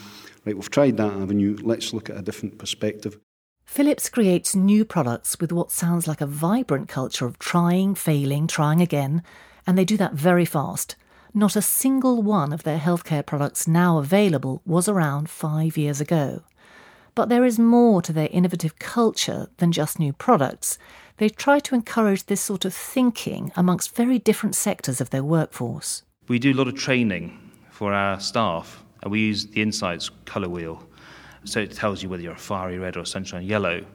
right, 0.46 0.56
we've 0.56 0.70
tried 0.70 0.98
that 0.98 1.14
avenue, 1.14 1.58
let's 1.62 1.94
look 1.94 2.10
at 2.10 2.18
a 2.18 2.22
different 2.22 2.58
perspective. 2.58 3.20
Philips 3.66 4.10
creates 4.10 4.56
new 4.56 4.86
products 4.86 5.40
with 5.40 5.52
what 5.52 5.72
sounds 5.72 6.08
like 6.08 6.22
a 6.22 6.28
vibrant 6.28 6.88
culture 6.88 7.26
of 7.26 7.40
trying, 7.40 7.96
failing, 7.96 8.46
trying 8.46 8.82
again, 8.82 9.24
and 9.66 9.78
they 9.78 9.86
do 9.86 9.98
that 9.98 10.14
very 10.14 10.46
fast. 10.46 10.96
Not 11.34 11.56
a 11.56 11.62
single 11.62 12.22
one 12.22 12.54
of 12.54 12.64
their 12.64 12.78
healthcare 12.78 13.26
products 13.26 13.68
now 13.68 13.98
available 13.98 14.62
was 14.66 14.88
around 14.88 15.30
five 15.30 15.78
years 15.78 16.00
ago. 16.00 16.44
But 17.16 17.30
there 17.30 17.46
is 17.46 17.58
more 17.58 18.02
to 18.04 18.14
their 18.14 18.30
innovative 18.32 18.78
culture 18.78 19.48
than 19.58 19.72
just 19.72 20.00
new 20.00 20.14
products. 20.14 20.78
They 21.18 21.30
try 21.30 21.60
to 21.60 21.76
encourage 21.76 22.26
this 22.26 22.42
sort 22.42 22.66
of 22.66 22.74
thinking 22.74 23.52
amongst 23.56 23.96
very 23.96 24.20
different 24.20 24.56
sectors 24.56 25.02
of 25.02 25.10
their 25.10 25.24
workforce. 25.24 26.04
We 26.28 26.38
do 26.38 26.54
a 26.54 26.58
lot 26.58 26.68
of 26.68 26.76
training 26.76 27.52
for 27.72 27.94
our 27.94 28.20
staff, 28.20 28.84
and 29.02 29.12
we 29.12 29.22
use 29.22 29.48
the 29.48 29.62
Insights 29.62 30.10
colour 30.26 30.50
wheel. 30.50 30.84
So 31.46 31.60
it 31.60 31.72
tells 31.72 32.02
you 32.02 32.10
whether 32.10 32.24
you're 32.24 32.34
a 32.34 32.38
fiery 32.38 32.78
red 32.78 32.98
or 32.98 33.02
a 33.02 33.06
sunshine 33.06 33.46
yellow. 33.46 33.86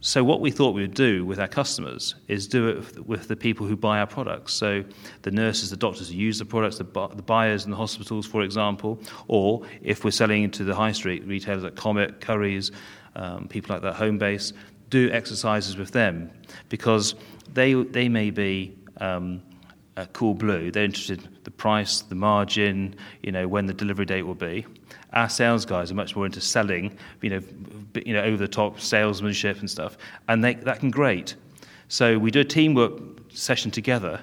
So 0.00 0.22
what 0.22 0.42
we 0.42 0.50
thought 0.50 0.74
we 0.74 0.82
would 0.82 0.92
do 0.92 1.24
with 1.24 1.40
our 1.40 1.48
customers 1.48 2.14
is 2.28 2.46
do 2.46 2.68
it 2.68 3.06
with 3.06 3.26
the 3.26 3.36
people 3.36 3.66
who 3.66 3.74
buy 3.74 4.00
our 4.00 4.06
products. 4.06 4.52
So 4.52 4.84
the 5.22 5.30
nurses, 5.30 5.70
the 5.70 5.78
doctors 5.78 6.10
who 6.10 6.16
use 6.16 6.38
the 6.38 6.44
products, 6.44 6.76
the, 6.76 6.84
bu- 6.84 7.14
the 7.14 7.22
buyers 7.22 7.64
in 7.64 7.70
the 7.70 7.76
hospitals, 7.78 8.26
for 8.26 8.42
example, 8.42 9.00
or 9.28 9.62
if 9.82 10.04
we're 10.04 10.10
selling 10.10 10.42
into 10.42 10.62
the 10.62 10.74
high 10.74 10.92
street 10.92 11.24
retailers 11.26 11.64
like 11.64 11.74
Comet, 11.74 12.20
Currys, 12.20 12.70
um, 13.16 13.48
people 13.48 13.74
like 13.74 13.82
that, 13.82 13.94
Homebase, 13.94 14.52
do 14.90 15.10
exercises 15.10 15.78
with 15.78 15.92
them 15.92 16.30
because 16.68 17.14
they 17.54 17.72
they 17.72 18.08
may 18.08 18.30
be. 18.30 18.76
Um, 19.00 19.42
uh, 19.96 20.06
cool 20.12 20.34
blue. 20.34 20.70
They're 20.70 20.84
interested 20.84 21.22
in 21.22 21.38
the 21.44 21.50
price, 21.50 22.00
the 22.02 22.14
margin, 22.14 22.96
you 23.22 23.30
know, 23.30 23.46
when 23.46 23.66
the 23.66 23.72
delivery 23.72 24.04
date 24.04 24.22
will 24.22 24.34
be. 24.34 24.66
Our 25.14 25.28
sales 25.28 25.64
guys 25.64 25.90
are 25.90 25.94
much 25.94 26.14
more 26.16 26.26
into 26.26 26.40
selling, 26.40 26.98
you 27.22 27.30
know, 27.30 27.40
you 28.04 28.12
know, 28.12 28.22
over 28.22 28.36
the 28.36 28.48
top 28.48 28.80
salesmanship 28.80 29.60
and 29.60 29.70
stuff, 29.70 29.96
and 30.28 30.42
they, 30.42 30.54
that 30.54 30.80
can 30.80 30.90
great. 30.90 31.36
So 31.88 32.18
we 32.18 32.30
do 32.30 32.40
a 32.40 32.44
teamwork 32.44 33.00
session 33.30 33.70
together, 33.70 34.20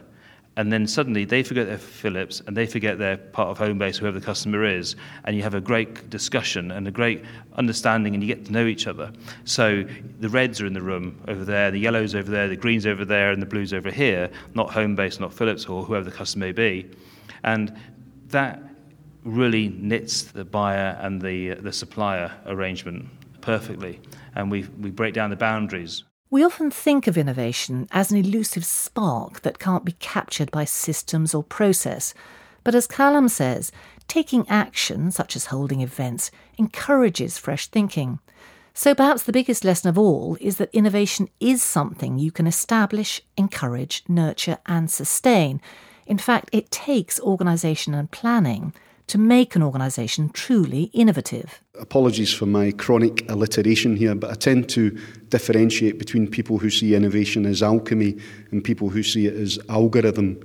and 0.57 0.71
then 0.71 0.86
suddenly 0.86 1.24
they 1.24 1.43
forget 1.43 1.67
their 1.67 1.77
Philips 1.77 2.41
and 2.45 2.57
they 2.57 2.65
forget 2.65 2.98
their 2.98 3.15
part 3.15 3.48
of 3.48 3.57
Homebase, 3.57 3.98
whoever 3.98 4.19
the 4.19 4.25
customer 4.25 4.65
is, 4.65 4.98
and 5.24 5.36
you 5.36 5.43
have 5.43 5.53
a 5.53 5.62
great 5.62 6.10
discussion 6.10 6.71
and 6.71 6.86
a 6.88 6.91
great 6.91 7.24
understanding, 7.55 8.13
and 8.13 8.21
you 8.21 8.27
get 8.27 8.45
to 8.45 8.51
know 8.51 8.65
each 8.65 8.88
other. 8.88 9.13
So 9.45 9.86
the 10.19 10.27
reds 10.27 10.60
are 10.60 10.65
in 10.65 10.74
the 10.74 10.81
room 10.81 11.21
over 11.29 11.45
there, 11.45 11.71
the 11.71 11.79
yellows 11.79 12.15
over 12.15 12.29
there, 12.29 12.50
the 12.50 12.57
greens 12.57 12.86
over 12.86 13.05
there, 13.05 13.31
and 13.31 13.41
the 13.41 13.45
blues 13.45 13.74
over 13.74 13.89
here, 13.89 14.29
not 14.53 14.67
Homebase, 14.67 15.21
not 15.21 15.33
Philips, 15.33 15.65
or 15.67 15.83
whoever 15.83 16.03
the 16.03 16.12
customer 16.12 16.48
may 16.48 16.51
be, 16.51 16.89
and 17.43 17.74
that 18.27 18.62
really 19.23 19.69
knits 19.69 20.23
the 20.23 20.45
buyer 20.45 20.97
and 21.01 21.21
the 21.21 21.51
uh, 21.51 21.55
the 21.61 21.71
supplier 21.71 22.31
arrangement 22.45 23.09
perfectly, 23.41 23.99
and 24.35 24.51
we 24.51 24.63
we 24.79 24.91
break 24.91 25.13
down 25.13 25.29
the 25.29 25.35
boundaries. 25.35 26.03
We 26.29 26.45
often 26.45 26.71
think 26.71 27.07
of 27.07 27.17
innovation 27.17 27.87
as 27.91 28.09
an 28.11 28.17
elusive 28.17 28.63
spark 28.63 29.41
that 29.41 29.59
can't 29.59 29.83
be 29.83 29.91
captured 29.93 30.49
by 30.49 30.63
systems 30.63 31.35
or 31.35 31.43
process. 31.43 32.13
But 32.63 32.73
as 32.73 32.87
Callum 32.87 33.27
says, 33.27 33.71
taking 34.07 34.47
action, 34.47 35.11
such 35.11 35.35
as 35.35 35.47
holding 35.47 35.81
events, 35.81 36.31
encourages 36.57 37.37
fresh 37.37 37.67
thinking. 37.67 38.19
So 38.73 38.95
perhaps 38.95 39.23
the 39.23 39.33
biggest 39.33 39.65
lesson 39.65 39.89
of 39.89 39.97
all 39.97 40.37
is 40.39 40.55
that 40.57 40.69
innovation 40.73 41.27
is 41.41 41.61
something 41.61 42.17
you 42.17 42.31
can 42.31 42.47
establish, 42.47 43.21
encourage, 43.35 44.03
nurture, 44.07 44.59
and 44.65 44.89
sustain. 44.89 45.59
In 46.05 46.17
fact, 46.17 46.49
it 46.53 46.71
takes 46.71 47.19
organisation 47.19 47.93
and 47.93 48.09
planning 48.09 48.73
to 49.08 49.17
make 49.17 49.55
an 49.55 49.63
organisation 49.63 50.29
truly 50.29 50.84
innovative. 50.93 51.62
Apologies 51.79 52.34
for 52.34 52.46
my 52.46 52.72
chronic 52.72 53.29
alliteration 53.29 53.96
here, 53.96 54.13
but 54.15 54.29
I 54.29 54.34
tend 54.34 54.70
to 54.70 54.91
differentiate 55.29 55.98
between 55.98 56.27
people 56.27 56.58
who 56.58 56.70
see 56.70 56.96
innovation 56.96 57.46
as 57.46 57.63
alchemy 57.63 58.17
and 58.51 58.63
people 58.63 58.89
who 58.89 59.03
see 59.03 59.27
it 59.27 59.36
as 59.36 59.58
algorithm. 59.70 60.39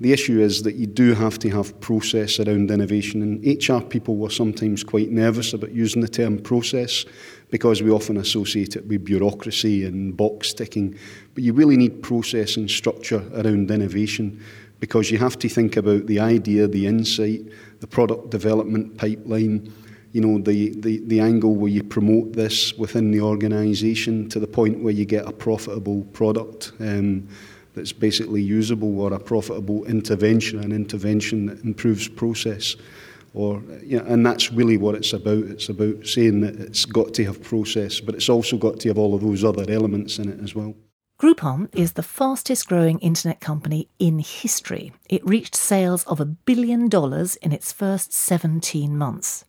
The 0.00 0.12
issue 0.12 0.40
is 0.40 0.62
that 0.62 0.74
you 0.74 0.86
do 0.86 1.14
have 1.14 1.38
to 1.40 1.50
have 1.50 1.80
process 1.80 2.40
around 2.40 2.70
innovation, 2.70 3.22
and 3.22 3.44
HR 3.46 3.80
people 3.80 4.16
were 4.16 4.30
sometimes 4.30 4.82
quite 4.82 5.10
nervous 5.10 5.52
about 5.52 5.72
using 5.72 6.02
the 6.02 6.08
term 6.08 6.38
process 6.38 7.04
because 7.50 7.82
we 7.82 7.90
often 7.90 8.16
associate 8.16 8.76
it 8.76 8.86
with 8.88 9.04
bureaucracy 9.04 9.84
and 9.84 10.16
box 10.16 10.52
ticking. 10.52 10.98
But 11.34 11.44
you 11.44 11.52
really 11.52 11.76
need 11.76 12.02
process 12.02 12.56
and 12.56 12.68
structure 12.68 13.22
around 13.34 13.70
innovation 13.70 14.42
because 14.80 15.12
you 15.12 15.18
have 15.18 15.38
to 15.38 15.48
think 15.48 15.76
about 15.76 16.06
the 16.06 16.18
idea, 16.18 16.66
the 16.66 16.88
insight, 16.88 17.42
the 17.82 17.86
product 17.88 18.30
development 18.30 18.96
pipeline, 18.96 19.72
you 20.12 20.20
know, 20.20 20.38
the, 20.38 20.70
the, 20.80 21.02
the 21.06 21.18
angle 21.18 21.56
where 21.56 21.70
you 21.70 21.82
promote 21.82 22.32
this 22.32 22.72
within 22.74 23.10
the 23.10 23.20
organisation 23.20 24.28
to 24.28 24.38
the 24.38 24.46
point 24.46 24.84
where 24.84 24.92
you 24.92 25.04
get 25.04 25.26
a 25.26 25.32
profitable 25.32 26.04
product 26.12 26.70
um, 26.78 27.28
that's 27.74 27.90
basically 27.92 28.40
usable 28.40 29.00
or 29.00 29.12
a 29.12 29.18
profitable 29.18 29.84
intervention, 29.86 30.60
an 30.60 30.70
intervention 30.70 31.46
that 31.46 31.64
improves 31.64 32.06
process. 32.06 32.76
Or, 33.34 33.60
you 33.82 33.98
know, 33.98 34.04
and 34.04 34.24
that's 34.24 34.52
really 34.52 34.76
what 34.76 34.94
it's 34.94 35.12
about. 35.12 35.42
It's 35.46 35.68
about 35.68 36.06
saying 36.06 36.40
that 36.42 36.60
it's 36.60 36.84
got 36.84 37.14
to 37.14 37.24
have 37.24 37.42
process, 37.42 37.98
but 37.98 38.14
it's 38.14 38.28
also 38.28 38.56
got 38.56 38.78
to 38.78 38.90
have 38.90 38.98
all 38.98 39.16
of 39.16 39.22
those 39.22 39.42
other 39.42 39.64
elements 39.68 40.20
in 40.20 40.30
it 40.30 40.38
as 40.40 40.54
well. 40.54 40.72
Groupon 41.22 41.68
is 41.72 41.92
the 41.92 42.02
fastest 42.02 42.66
growing 42.66 42.98
internet 42.98 43.38
company 43.38 43.88
in 44.00 44.18
history. 44.18 44.92
It 45.08 45.24
reached 45.24 45.54
sales 45.54 46.02
of 46.08 46.18
a 46.18 46.24
billion 46.24 46.88
dollars 46.88 47.36
in 47.36 47.52
its 47.52 47.72
first 47.72 48.12
17 48.12 48.98
months. 48.98 49.44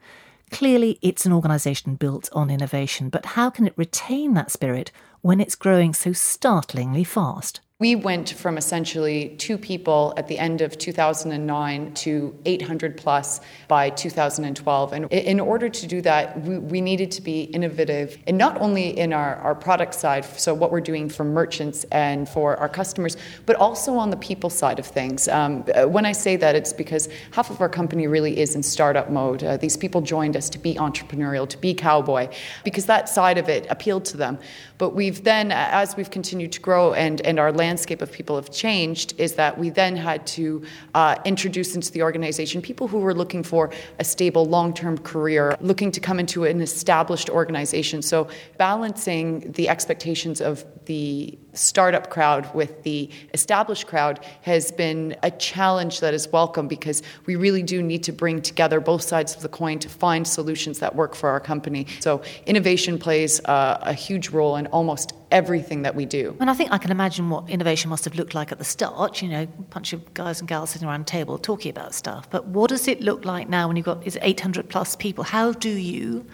Clearly, 0.52 1.00
it's 1.02 1.26
an 1.26 1.34
organisation 1.34 1.96
built 1.96 2.30
on 2.32 2.52
innovation, 2.52 3.10
but 3.10 3.26
how 3.26 3.50
can 3.50 3.66
it 3.66 3.74
retain 3.76 4.36
that 4.36 4.52
spirit 4.52 4.92
when 5.22 5.42
it's 5.42 5.56
growing 5.56 5.96
so 5.96 6.14
startlingly 6.14 7.04
fast? 7.04 7.60
We 7.84 7.98
went 7.98 8.30
from 8.30 8.58
essentially 8.58 9.36
two 9.38 9.58
people 9.58 10.14
at 10.16 10.30
the 10.30 10.40
end 10.40 10.62
of 10.62 10.78
2009 10.78 11.94
to 11.96 12.40
800 12.46 12.96
plus 12.96 13.42
by 13.68 13.90
2012. 13.90 14.94
And 14.94 15.12
in 15.12 15.42
order 15.42 15.68
to 15.68 15.86
do 15.86 16.00
that, 16.04 16.42
we, 16.44 16.60
we 16.60 16.80
needed 16.80 17.12
to 17.12 17.22
be 17.22 17.42
innovative, 17.42 18.18
and 18.26 18.38
not 18.38 18.62
only 18.62 18.98
in 18.98 19.12
our, 19.12 19.36
our 19.36 19.54
product 19.54 19.96
side, 19.96 20.24
so 20.24 20.54
what 20.54 20.72
we're 20.72 20.80
doing 20.80 21.10
for 21.10 21.26
merchants 21.26 21.84
and 21.92 22.30
for 22.30 22.56
our 22.56 22.70
customers, 22.70 23.18
but 23.46 23.58
also 23.58 23.96
on 23.96 24.12
the 24.12 24.16
people 24.16 24.50
side 24.50 24.80
of 24.80 24.86
things. 24.86 25.28
Um, 25.28 25.64
when 25.92 26.06
I 26.06 26.14
say 26.14 26.38
that, 26.38 26.56
it's 26.56 26.72
because 26.72 27.10
half 27.32 27.50
of 27.50 27.60
our 27.60 27.68
company 27.68 28.08
really 28.08 28.40
is 28.40 28.56
in 28.56 28.64
startup 28.64 29.10
mode. 29.10 29.44
Uh, 29.44 29.58
these 29.58 29.76
people 29.76 30.00
joined 30.00 30.38
us 30.38 30.50
to 30.52 30.58
be 30.58 30.76
entrepreneurial, 30.76 31.50
to 31.50 31.58
be 31.58 31.74
cowboy, 31.74 32.30
because 32.64 32.86
that 32.86 33.10
side 33.10 33.38
of 33.38 33.50
it 33.50 33.68
appealed 33.70 34.06
to 34.06 34.16
them. 34.16 34.40
But 34.78 34.96
we've 34.96 35.24
then, 35.24 35.52
as 35.52 35.98
we've 35.98 36.10
continued 36.10 36.54
to 36.54 36.62
grow 36.62 36.94
and, 36.94 37.20
and 37.22 37.40
our 37.40 37.52
land 37.52 37.73
landscape 37.74 38.04
of 38.04 38.12
people 38.12 38.36
have 38.36 38.52
changed 38.52 39.16
is 39.18 39.34
that 39.34 39.58
we 39.58 39.72
then 39.72 39.96
had 39.96 40.28
to 40.28 40.62
uh, 40.94 41.16
introduce 41.26 41.74
into 41.74 41.92
the 41.92 42.04
organization 42.04 42.62
people 42.62 42.88
who 42.88 43.00
were 43.00 43.16
looking 43.16 43.42
for 43.42 43.72
a 43.98 44.04
stable 44.04 44.46
long 44.46 44.76
term 44.76 44.96
career, 45.00 45.58
looking 45.60 45.92
to 45.92 46.00
come 46.00 46.20
into 46.20 46.44
an 46.44 46.62
established 46.62 47.32
organization. 47.32 48.04
So 48.04 48.28
balancing 48.60 49.52
the 49.54 49.70
expectations 49.70 50.40
of 50.40 50.64
the 50.86 51.36
startup 51.54 52.10
crowd 52.10 52.54
with 52.54 52.84
the 52.84 53.10
established 53.34 53.88
crowd 53.88 54.24
has 54.42 54.72
been 54.72 55.16
a 55.24 55.32
challenge 55.32 56.00
that 56.00 56.14
is 56.14 56.28
welcome 56.30 56.68
because 56.68 57.02
we 57.26 57.36
really 57.36 57.64
do 57.64 57.82
need 57.82 58.04
to 58.04 58.12
bring 58.12 58.42
together 58.42 58.80
both 58.80 59.02
sides 59.02 59.36
of 59.36 59.42
the 59.42 59.50
coin 59.50 59.80
to 59.80 59.90
find 59.90 60.28
solutions 60.28 60.80
that 60.80 60.96
work 60.96 61.16
for 61.16 61.30
our 61.30 61.40
company. 61.40 61.88
So 62.00 62.22
innovation 62.46 62.98
plays 62.98 63.44
uh, 63.46 63.80
a 63.82 63.94
huge 63.94 64.30
role 64.30 64.56
in 64.56 64.68
almost 64.68 65.14
everything 65.32 65.82
that 65.82 65.96
we 65.96 66.06
do. 66.06 66.36
And 66.40 66.50
I 66.50 66.54
think 66.54 66.72
I 66.72 66.78
can 66.78 66.92
imagine 66.92 67.30
what 67.30 67.50
innovation 67.50 67.90
must 67.90 68.06
have 68.06 68.16
looked 68.16 68.36
like 68.36 68.52
at 68.52 68.60
the 68.60 68.64
start, 68.64 69.22
you 69.22 69.30
know, 69.30 69.44
a 69.44 69.48
bunch 69.48 69.94
of 69.94 70.14
guys 70.14 70.40
and 70.40 70.48
gals 70.48 70.72
sitting 70.72 70.88
around 70.88 71.02
a 71.02 71.06
table 71.06 71.38
talking 71.38 71.72
about 71.72 71.94
stuff. 71.94 72.30
But 72.30 72.46
what 72.48 72.70
does 72.70 72.88
it 72.88 73.02
look 73.02 73.26
like 73.26 73.50
now 73.50 73.68
when 73.68 73.76
you've 73.76 73.86
got 73.86 74.06
is 74.06 74.18
800 74.22 74.70
plus 74.70 74.96
people? 74.96 75.24
How 75.24 75.52
do 75.52 75.70
you 75.70 76.26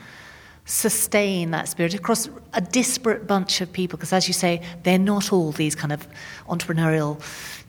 sustain 0.70 1.52
that 1.52 1.68
spirit 1.68 1.96
across 1.96 2.30
a 2.54 2.62
disparate 2.62 3.26
bunch 3.26 3.60
of 3.62 3.72
people? 3.74 3.98
Because 3.98 4.14
as 4.14 4.28
you 4.28 4.34
say, 4.34 4.62
they're 4.84 5.00
not 5.00 5.34
all 5.34 5.52
these 5.52 5.76
kind 5.76 5.92
of 5.92 6.08
entrepreneurial 6.48 7.22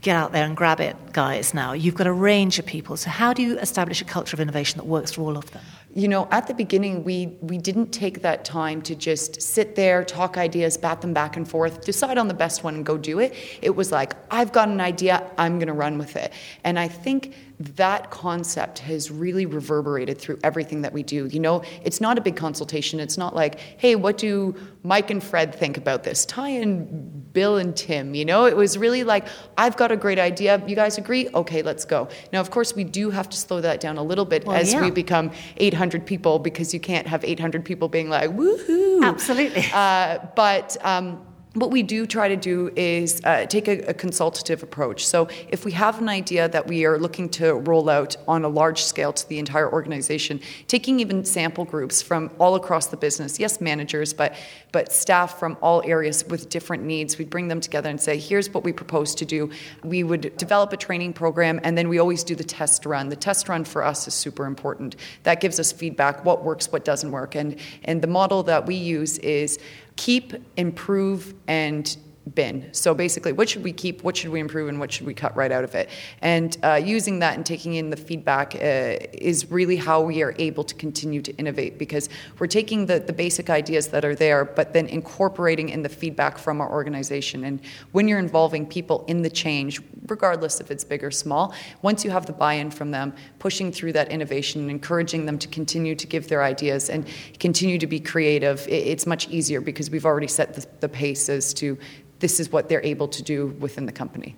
get 0.02 0.16
out 0.16 0.33
there 0.33 0.45
and 0.45 0.57
grab 0.57 0.80
it 0.80 0.97
guys 1.12 1.52
now. 1.52 1.73
You've 1.73 1.95
got 1.95 2.07
a 2.07 2.12
range 2.12 2.59
of 2.59 2.66
people. 2.66 2.97
So 2.97 3.11
how 3.11 3.33
do 3.33 3.42
you 3.42 3.59
establish 3.59 4.00
a 4.00 4.04
culture 4.04 4.35
of 4.35 4.40
innovation 4.40 4.78
that 4.78 4.87
works 4.87 5.12
for 5.12 5.23
all 5.23 5.37
of 5.37 5.50
them? 5.50 5.62
You 5.95 6.09
know, 6.09 6.28
at 6.30 6.47
the 6.47 6.54
beginning, 6.54 7.04
we, 7.04 7.37
we 7.40 7.59
didn't 7.59 7.90
take 7.90 8.23
that 8.23 8.45
time 8.45 8.80
to 8.83 8.95
just 8.95 9.42
sit 9.42 9.75
there, 9.75 10.04
talk 10.04 10.38
ideas, 10.38 10.76
bat 10.76 11.00
them 11.00 11.12
back 11.12 11.37
and 11.37 11.49
forth, 11.49 11.85
decide 11.85 12.16
on 12.16 12.28
the 12.28 12.35
best 12.35 12.62
one 12.62 12.76
and 12.76 12.87
go 12.87 12.97
do 12.97 13.19
it. 13.19 13.35
It 13.61 13.71
was 13.71 13.90
like, 13.90 14.14
I've 14.30 14.52
got 14.52 14.69
an 14.69 14.80
idea, 14.80 15.28
I'm 15.37 15.59
going 15.59 15.66
to 15.66 15.75
run 15.75 15.99
with 15.99 16.16
it. 16.16 16.33
And 16.64 16.78
I 16.78 16.88
think 16.88 17.35
that 17.61 18.11
concept 18.11 18.79
has 18.79 19.11
really 19.11 19.45
reverberated 19.45 20.17
through 20.17 20.38
everything 20.43 20.81
that 20.81 20.95
we 20.95 21.02
do. 21.02 21.26
You 21.26 21.40
know, 21.40 21.62
it's 21.85 22.00
not 22.00 22.17
a 22.17 22.23
big 22.23 22.35
consultation. 22.35 22.99
It's 23.00 23.19
not 23.19 23.37
like, 23.37 23.61
hey, 23.76 23.97
what 23.97 24.17
do 24.17 24.55
Mike 24.83 25.11
and 25.11 25.23
Fred 25.23 25.55
think 25.55 25.76
about 25.76 26.02
this? 26.02 26.25
Ty 26.25 26.49
and 26.49 27.33
Bill 27.35 27.59
and 27.59 27.76
Tim, 27.76 28.14
you 28.14 28.25
know? 28.25 28.47
It 28.47 28.57
was 28.57 28.79
really 28.79 29.05
like, 29.05 29.29
I've 29.59 29.76
got 29.76 29.93
a 29.93 29.97
great 29.97 30.19
idea. 30.19 30.62
You 30.67 30.75
guys 30.75 30.97
agree? 30.97 31.29
Okay, 31.35 31.61
let's 31.61 31.85
go. 31.85 32.09
Now, 32.33 32.40
of 32.40 32.50
course, 32.50 32.75
we 32.75 32.83
do 32.83 33.11
have 33.11 33.29
to 33.29 33.37
slow 33.37 33.61
that 33.61 33.79
down 33.79 33.99
a 33.99 34.02
little 34.02 34.25
bit 34.25 34.47
well, 34.47 34.57
as 34.57 34.73
yeah. 34.73 34.81
we 34.81 34.90
become 34.90 35.31
800 35.59 36.07
people 36.07 36.38
because 36.38 36.73
you 36.73 36.81
can't 36.81 37.07
have 37.07 37.23
800 37.23 37.62
people 37.62 37.88
being 37.88 38.09
like, 38.09 38.31
woohoo. 38.31 39.05
Absolutely. 39.05 39.67
Uh, 39.75 40.19
but, 40.35 40.79
um, 40.81 41.26
what 41.54 41.73
we 41.73 41.83
do 41.83 42.07
try 42.07 42.28
to 42.28 42.37
do 42.37 42.71
is 42.76 43.21
uh, 43.25 43.45
take 43.47 43.66
a, 43.66 43.80
a, 43.88 43.95
consultative 43.95 44.62
approach. 44.62 45.04
So, 45.04 45.28
if 45.49 45.64
we 45.64 45.73
have 45.73 46.00
an 46.00 46.09
idea 46.09 46.49
that 46.49 46.69
we 46.69 46.85
are 46.85 46.97
looking 46.97 47.28
to 47.30 47.54
roll 47.54 47.88
out 47.88 48.16
on 48.28 48.45
a 48.45 48.49
large 48.49 48.85
scale 48.85 49.12
to 49.12 49.28
the 49.28 49.38
entire 49.40 49.71
organization, 49.71 50.40
taking 50.69 51.00
even 51.00 51.25
sample 51.25 51.64
groups 51.64 52.02
from 52.02 52.30
all 52.38 52.54
across 52.54 52.87
the 52.87 52.97
business, 52.97 53.40
yes, 53.40 53.61
managers, 53.61 54.12
but 54.12 54.35
but 54.71 54.92
staff 54.92 55.40
from 55.40 55.57
all 55.61 55.83
areas 55.85 56.25
with 56.26 56.49
different 56.49 56.85
needs, 56.85 57.19
we'd 57.19 57.30
bring 57.30 57.49
them 57.49 57.61
together 57.61 57.90
and 57.90 58.00
say, 58.00 58.16
here's 58.16 58.54
what 58.54 58.62
we 58.62 58.73
propose 58.73 59.16
to 59.16 59.25
do. 59.25 59.50
We 59.83 60.04
would 60.04 60.37
develop 60.37 60.73
a 60.73 60.76
training 60.76 61.14
program, 61.14 61.59
and 61.64 61.76
then 61.76 61.88
we 61.88 61.99
always 61.99 62.23
do 62.23 62.37
the 62.37 62.45
test 62.45 62.87
run. 62.87 63.09
The 63.09 63.16
test 63.16 63.49
run 63.49 63.64
for 63.64 63.85
us 63.85 64.07
is 64.07 64.14
super 64.14 64.47
important. 64.47 64.95
That 65.25 65.40
gives 65.40 65.59
us 65.59 65.73
feedback: 65.73 66.25
what 66.25 66.45
works, 66.45 66.71
what 66.71 66.85
doesn't 66.85 67.11
work, 67.11 67.35
and 67.35 67.57
and 67.85 68.00
the 68.00 68.07
model 68.07 68.45
that 68.45 68.66
we 68.66 68.76
use 68.76 69.19
is 69.19 69.59
keep, 70.00 70.33
improve, 70.57 71.35
and 71.47 71.95
bin. 72.35 72.69
So 72.73 72.95
basically, 72.95 73.33
what 73.33 73.49
should 73.49 73.65
we 73.65 73.73
keep, 73.73 74.03
what 74.03 74.17
should 74.17 74.31
we 74.31 74.41
improve, 74.41 74.69
and 74.69 74.79
what 74.79 74.93
should 74.93 75.07
we 75.07 75.15
cut 75.15 75.35
right 75.37 75.50
out 75.50 75.65
of 75.65 75.75
it? 75.75 75.89
And 76.21 76.57
uh, 76.62 76.75
using 76.75 77.19
that 77.21 77.37
and 77.37 77.45
taking 77.45 77.75
in 77.75 77.91
the 77.91 77.97
feedback 77.97 78.55
uh, 78.55 78.99
is 79.12 79.50
really 79.50 79.77
how 79.77 80.00
we 80.03 80.23
are 80.23 80.35
able 80.39 80.65
to 80.65 80.75
continue 80.75 81.23
to 81.23 81.35
innovate 81.37 81.79
because 81.79 82.09
we're 82.39 82.47
taking 82.47 82.87
the, 82.87 83.00
the 83.00 83.12
basic 83.12 83.50
ideas 83.50 83.89
that 83.89 84.05
are 84.05 84.15
there, 84.15 84.45
but 84.45 84.73
then 84.73 84.87
incorporating 84.87 85.71
in 85.71 85.83
the 85.83 85.89
feedback 85.89 86.39
from 86.39 86.61
our 86.61 86.71
organization. 86.71 87.45
And 87.45 87.61
when 87.93 88.07
you're 88.07 88.19
involving 88.19 88.67
people 88.67 89.05
in 89.09 89.23
the 89.23 89.31
change, 89.31 89.81
regardless 90.07 90.61
if 90.61 90.71
it's 90.71 90.85
big 90.85 91.03
or 91.03 91.11
small, 91.11 91.55
once 91.83 92.05
you 92.05 92.11
have 92.11 92.27
the 92.27 92.33
buy 92.33 92.55
in 92.55 92.71
from 92.71 92.91
them, 92.91 93.12
pushing 93.39 93.73
through 93.73 93.93
that 93.95 94.11
innovation 94.11 94.61
and 94.61 94.71
encouraging 94.71 95.27
them 95.27 95.39
to 95.39 95.49
continue 95.49 95.95
to 95.95 96.07
give 96.07 96.29
their 96.29 96.43
ideas 96.43 96.91
and 96.91 97.07
continue 97.39 97.79
to 97.79 97.87
be 97.87 97.99
creative, 97.99 98.67
it's 98.69 99.07
much 99.07 99.29
easier 99.29 99.61
because 99.61 99.91
we've 99.91 100.07
already 100.07 100.29
set 100.29 100.55
the, 100.55 100.67
the 100.81 100.89
pace 100.89 101.29
as 101.29 101.55
to 101.55 101.79
this 102.21 102.39
is 102.39 102.53
what 102.53 102.69
they're 102.69 102.85
able 102.85 103.09
to 103.09 103.23
do 103.23 103.49
within 103.59 103.87
the 103.87 103.93
company. 103.93 104.37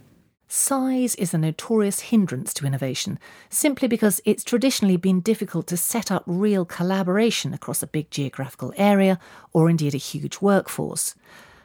Size 0.49 1.15
is 1.15 1.33
a 1.33 1.39
notorious 1.39 2.01
hindrance 2.01 2.53
to 2.55 2.67
innovation, 2.67 3.19
simply 3.49 3.89
because 3.89 4.21
it's 4.25 4.45
traditionally 4.45 4.99
been 4.99 5.21
difficult 5.21 5.67
to 5.69 5.79
set 5.79 6.13
up 6.13 6.23
real 6.27 6.67
collaboration 6.67 7.55
across 7.55 7.83
a 7.83 7.87
big 7.87 8.11
geographical 8.11 8.75
area 8.77 9.19
or 9.55 9.71
indeed 9.71 9.95
a 9.95 9.99
huge 9.99 10.43
workforce. 10.43 11.15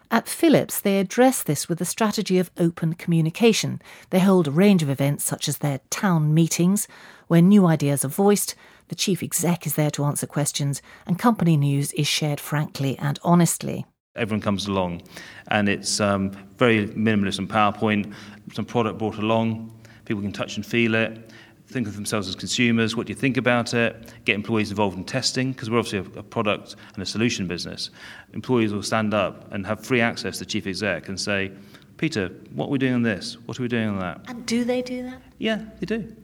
At 0.09 0.29
Philips, 0.29 0.79
they 0.79 1.01
address 1.01 1.43
this 1.43 1.67
with 1.67 1.81
a 1.81 1.85
strategy 1.85 2.39
of 2.39 2.49
open 2.57 2.93
communication. 2.93 3.81
They 4.09 4.19
hold 4.19 4.47
a 4.47 4.51
range 4.51 4.81
of 4.81 4.89
events 4.89 5.25
such 5.25 5.49
as 5.49 5.57
their 5.57 5.81
town 5.89 6.33
meetings, 6.33 6.87
where 7.27 7.41
new 7.41 7.65
ideas 7.65 8.05
are 8.05 8.09
voiced, 8.09 8.55
the 8.87 8.95
chief 8.95 9.21
exec 9.21 9.67
is 9.67 9.75
there 9.75 9.91
to 9.91 10.05
answer 10.05 10.25
questions, 10.25 10.81
and 11.05 11.19
company 11.19 11.57
news 11.57 11.91
is 11.91 12.07
shared 12.07 12.39
frankly 12.39 12.97
and 12.99 13.19
honestly 13.21 13.85
everyone 14.17 14.41
comes 14.41 14.67
along. 14.67 15.01
And 15.49 15.69
it's 15.69 15.99
um, 15.99 16.31
very 16.57 16.87
minimalist 16.87 17.39
and 17.39 17.49
PowerPoint, 17.49 18.13
some 18.53 18.65
product 18.65 18.97
brought 18.97 19.17
along, 19.17 19.71
people 20.05 20.21
can 20.21 20.31
touch 20.31 20.55
and 20.57 20.65
feel 20.65 20.95
it, 20.95 21.31
think 21.67 21.87
of 21.87 21.95
themselves 21.95 22.27
as 22.27 22.35
consumers, 22.35 22.95
what 22.95 23.07
do 23.07 23.11
you 23.11 23.19
think 23.19 23.35
about 23.35 23.73
it, 23.73 24.13
get 24.23 24.35
employees 24.35 24.69
involved 24.69 24.97
in 24.97 25.03
testing, 25.03 25.51
because 25.51 25.69
we're 25.69 25.79
obviously 25.79 25.99
a, 25.99 26.19
a, 26.19 26.23
product 26.23 26.75
and 26.93 27.03
a 27.03 27.05
solution 27.05 27.45
business. 27.45 27.89
Employees 28.33 28.73
will 28.73 28.83
stand 28.83 29.13
up 29.13 29.51
and 29.51 29.65
have 29.67 29.85
free 29.85 29.99
access 29.99 30.37
to 30.37 30.45
chief 30.45 30.65
exec 30.65 31.09
and 31.09 31.19
say, 31.19 31.51
Peter, 31.97 32.29
what 32.53 32.67
are 32.67 32.69
we 32.69 32.77
doing 32.77 32.93
on 32.93 33.01
this? 33.01 33.37
What 33.45 33.59
are 33.59 33.61
we 33.61 33.67
doing 33.67 33.89
on 33.89 33.99
that? 33.99 34.21
And 34.29 34.45
do 34.45 34.63
they 34.63 34.81
do 34.81 35.03
that? 35.03 35.21
Yeah, 35.39 35.61
they 35.79 35.85
do. 35.85 36.15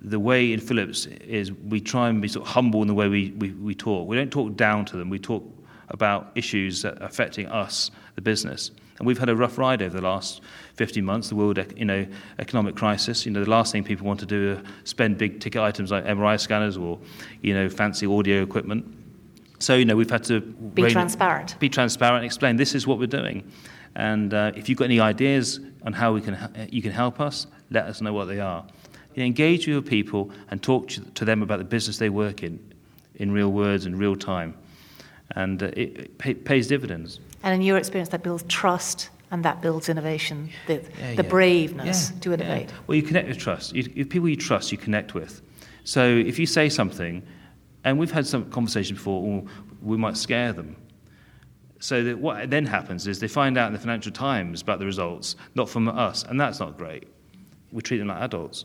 The 0.00 0.20
way 0.20 0.52
in 0.52 0.60
Philips 0.60 1.06
is 1.06 1.52
we 1.52 1.80
try 1.80 2.08
and 2.08 2.22
be 2.22 2.28
sort 2.28 2.46
of 2.46 2.52
humble 2.52 2.80
in 2.80 2.88
the 2.88 2.94
way 2.94 3.08
we, 3.08 3.32
we, 3.32 3.50
we 3.50 3.74
talk. 3.74 4.08
We 4.08 4.16
don't 4.16 4.30
talk 4.30 4.56
down 4.56 4.84
to 4.86 4.96
them, 4.96 5.10
we 5.10 5.18
talk 5.18 5.44
about 5.88 6.32
issues 6.34 6.84
affecting 6.84 7.46
us, 7.46 7.90
the 8.14 8.20
business. 8.20 8.70
And 8.98 9.06
we've 9.06 9.18
had 9.18 9.28
a 9.28 9.36
rough 9.36 9.58
ride 9.58 9.82
over 9.82 9.96
the 9.96 10.02
last 10.02 10.40
15 10.74 11.04
months, 11.04 11.28
the 11.28 11.36
world 11.36 11.58
you 11.76 11.84
know, 11.84 12.06
economic 12.38 12.76
crisis. 12.76 13.26
You 13.26 13.32
know, 13.32 13.44
the 13.44 13.50
last 13.50 13.72
thing 13.72 13.84
people 13.84 14.06
want 14.06 14.20
to 14.20 14.26
do 14.26 14.52
is 14.52 14.68
spend 14.84 15.18
big 15.18 15.40
ticket 15.40 15.60
items 15.60 15.90
like 15.90 16.04
MRI 16.04 16.40
scanners 16.40 16.76
or 16.76 16.98
you 17.42 17.54
know, 17.54 17.68
fancy 17.68 18.06
audio 18.06 18.42
equipment. 18.42 18.86
So, 19.58 19.74
you 19.74 19.84
know, 19.84 19.96
we've 19.96 20.10
had 20.10 20.24
to 20.24 20.40
be 20.40 20.90
transparent. 20.90 21.58
Be 21.58 21.68
transparent, 21.68 22.18
and 22.18 22.26
explain 22.26 22.56
this 22.56 22.74
is 22.74 22.86
what 22.86 22.98
we're 22.98 23.06
doing. 23.06 23.50
And 23.94 24.34
uh, 24.34 24.52
if 24.54 24.68
you've 24.68 24.78
got 24.78 24.84
any 24.84 25.00
ideas 25.00 25.60
on 25.82 25.94
how 25.94 26.12
we 26.12 26.20
can, 26.20 26.68
you 26.70 26.82
can 26.82 26.92
help 26.92 27.20
us, 27.20 27.46
let 27.70 27.86
us 27.86 28.02
know 28.02 28.12
what 28.12 28.26
they 28.26 28.40
are. 28.40 28.66
You 29.14 29.22
know, 29.22 29.26
engage 29.26 29.60
with 29.60 29.72
your 29.72 29.82
people 29.82 30.30
and 30.50 30.62
talk 30.62 30.88
to 30.88 31.24
them 31.24 31.42
about 31.42 31.58
the 31.58 31.64
business 31.64 31.96
they 31.96 32.10
work 32.10 32.42
in, 32.42 32.58
in 33.14 33.32
real 33.32 33.50
words 33.50 33.86
and 33.86 33.98
real 33.98 34.14
time 34.14 34.54
and 35.34 35.62
uh, 35.62 35.66
it, 35.76 36.10
it 36.24 36.44
pays 36.44 36.66
dividends. 36.66 37.20
And 37.42 37.54
in 37.54 37.62
your 37.62 37.78
experience, 37.78 38.10
that 38.10 38.22
builds 38.22 38.44
trust 38.48 39.10
and 39.30 39.44
that 39.44 39.60
builds 39.60 39.88
innovation, 39.88 40.50
the, 40.66 40.74
yeah, 40.74 41.14
the 41.14 41.22
yeah. 41.22 41.28
braveness 41.28 42.12
yeah, 42.12 42.20
to 42.20 42.32
innovate. 42.32 42.70
Well, 42.86 42.96
you 42.96 43.02
connect 43.02 43.28
with 43.28 43.38
trust. 43.38 43.74
You, 43.74 43.90
if 43.94 44.08
people 44.08 44.28
you 44.28 44.36
trust, 44.36 44.70
you 44.70 44.78
connect 44.78 45.14
with. 45.14 45.42
So 45.84 46.06
if 46.06 46.38
you 46.38 46.46
say 46.46 46.68
something, 46.68 47.22
and 47.84 47.98
we've 47.98 48.10
had 48.10 48.26
some 48.26 48.50
conversation 48.50 48.96
before, 48.96 49.44
we 49.82 49.96
might 49.96 50.16
scare 50.16 50.52
them. 50.52 50.76
So 51.78 52.02
that 52.04 52.18
what 52.18 52.50
then 52.50 52.66
happens 52.66 53.06
is 53.06 53.20
they 53.20 53.28
find 53.28 53.58
out 53.58 53.66
in 53.68 53.72
the 53.72 53.78
Financial 53.78 54.12
Times 54.12 54.62
about 54.62 54.78
the 54.78 54.86
results, 54.86 55.36
not 55.54 55.68
from 55.68 55.88
us, 55.88 56.22
and 56.24 56.40
that's 56.40 56.58
not 56.58 56.76
great. 56.76 57.06
We 57.72 57.82
treat 57.82 57.98
them 57.98 58.08
like 58.08 58.22
adults 58.22 58.64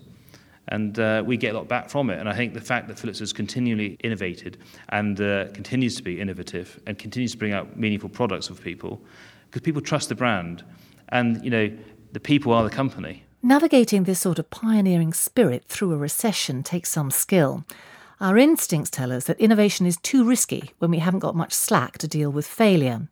and 0.72 0.98
uh, 0.98 1.22
we 1.26 1.38
get 1.38 1.54
a 1.54 1.58
lot 1.58 1.68
back 1.68 1.90
from 1.90 2.10
it. 2.10 2.20
And 2.20 2.28
I 2.28 2.34
think 2.34 2.54
the 2.54 2.62
fact 2.62 2.88
that 2.88 2.98
Philips 2.98 3.20
has 3.20 3.34
continually 3.34 3.98
innovated 4.04 4.58
and 4.90 5.20
uh, 5.20 5.50
continues 5.54 5.96
to 5.98 6.04
be 6.04 6.20
innovative 6.20 6.80
and 6.88 6.98
continues 6.98 7.34
to 7.34 7.38
bring 7.38 7.54
out 7.54 7.78
meaningful 7.78 8.10
products 8.10 8.48
for 8.48 8.56
people, 8.56 9.02
because 9.46 9.62
people 9.62 9.82
trust 9.82 10.10
the 10.10 10.16
brand, 10.16 10.64
and 11.10 11.44
you 11.44 11.52
know 11.52 11.70
the 12.14 12.20
people 12.20 12.54
are 12.54 12.64
the 12.64 12.76
company. 12.76 13.24
Navigating 13.44 14.04
this 14.04 14.20
sort 14.20 14.40
of 14.40 14.50
pioneering 14.50 15.14
spirit 15.14 15.66
through 15.68 15.94
a 15.94 15.98
recession 15.98 16.64
takes 16.64 16.90
some 16.90 17.12
skill. 17.12 17.66
Our 18.20 18.38
instincts 18.38 18.92
tell 18.92 19.12
us 19.12 19.26
that 19.26 19.40
innovation 19.40 19.88
is 19.88 19.98
too 19.98 20.24
risky 20.24 20.72
when 20.78 20.92
we 20.92 21.00
haven't 21.00 21.22
got 21.22 21.36
much 21.36 21.54
slack 21.54 21.98
to 21.98 22.08
deal 22.08 22.30
with 22.30 22.46
failure. 22.46 23.08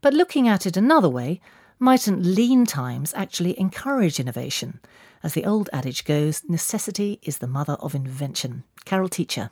But 0.00 0.14
looking 0.14 0.48
at 0.48 0.64
it 0.64 0.76
another 0.76 1.08
way, 1.08 1.40
mightn't 1.78 2.24
lean 2.24 2.64
times 2.64 3.12
actually 3.14 3.60
encourage 3.60 4.18
innovation? 4.18 4.80
As 5.22 5.34
the 5.34 5.44
old 5.44 5.68
adage 5.72 6.04
goes, 6.04 6.42
necessity 6.48 7.18
is 7.22 7.38
the 7.38 7.46
mother 7.46 7.74
of 7.80 7.94
invention. 7.94 8.64
Carol 8.84 9.08
Teacher. 9.08 9.50